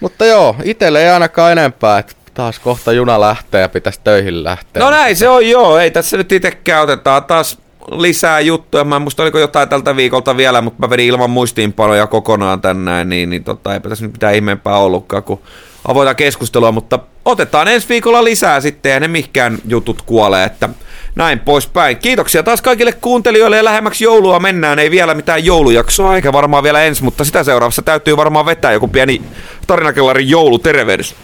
[0.01, 4.83] Mutta joo, itselle ei ainakaan enempää, että taas kohta juna lähtee ja pitäisi töihin lähteä.
[4.83, 7.59] No näin se on joo, ei tässä nyt itsekään otetaan taas
[7.91, 8.85] lisää juttuja.
[8.85, 13.09] Mä en muista, oliko jotain tältä viikolta vielä, mutta mä vedin ilman muistiinpanoja kokonaan tänään,
[13.09, 15.41] niin, niin tota, eipä tässä nyt mitään ihmeempää ollutkaan kuin
[15.89, 20.68] avoita keskustelua, mutta otetaan ensi viikolla lisää sitten ja ne mikään jutut kuolee, että
[21.14, 21.97] näin poispäin.
[21.97, 24.78] Kiitoksia taas kaikille kuuntelijoille ja lähemmäksi joulua mennään.
[24.78, 28.89] Ei vielä mitään joulujaksoa, eikä varmaan vielä ensi, mutta sitä seuraavassa täytyy varmaan vetää joku
[28.89, 29.22] pieni
[29.66, 31.14] tarinakellarin joulutervehdys.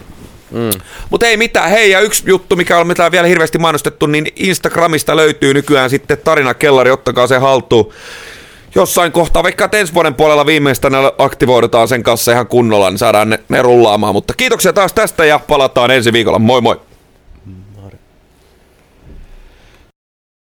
[0.50, 0.80] Mm.
[1.10, 1.70] Mutta ei mitään.
[1.70, 6.18] Hei, ja yksi juttu, mikä on mitä vielä hirveästi mainostettu, niin Instagramista löytyy nykyään sitten
[6.24, 7.92] tarinakellari, ottakaa se haltuun.
[8.76, 13.40] Jossain kohtaa, vaikka ensi vuoden puolella viimeistään aktivoidutaan sen kanssa ihan kunnolla, niin saadaan ne,
[13.48, 14.14] ne rullaamaan.
[14.14, 16.38] Mutta kiitoksia taas tästä ja palataan ensi viikolla.
[16.38, 16.80] Moi moi!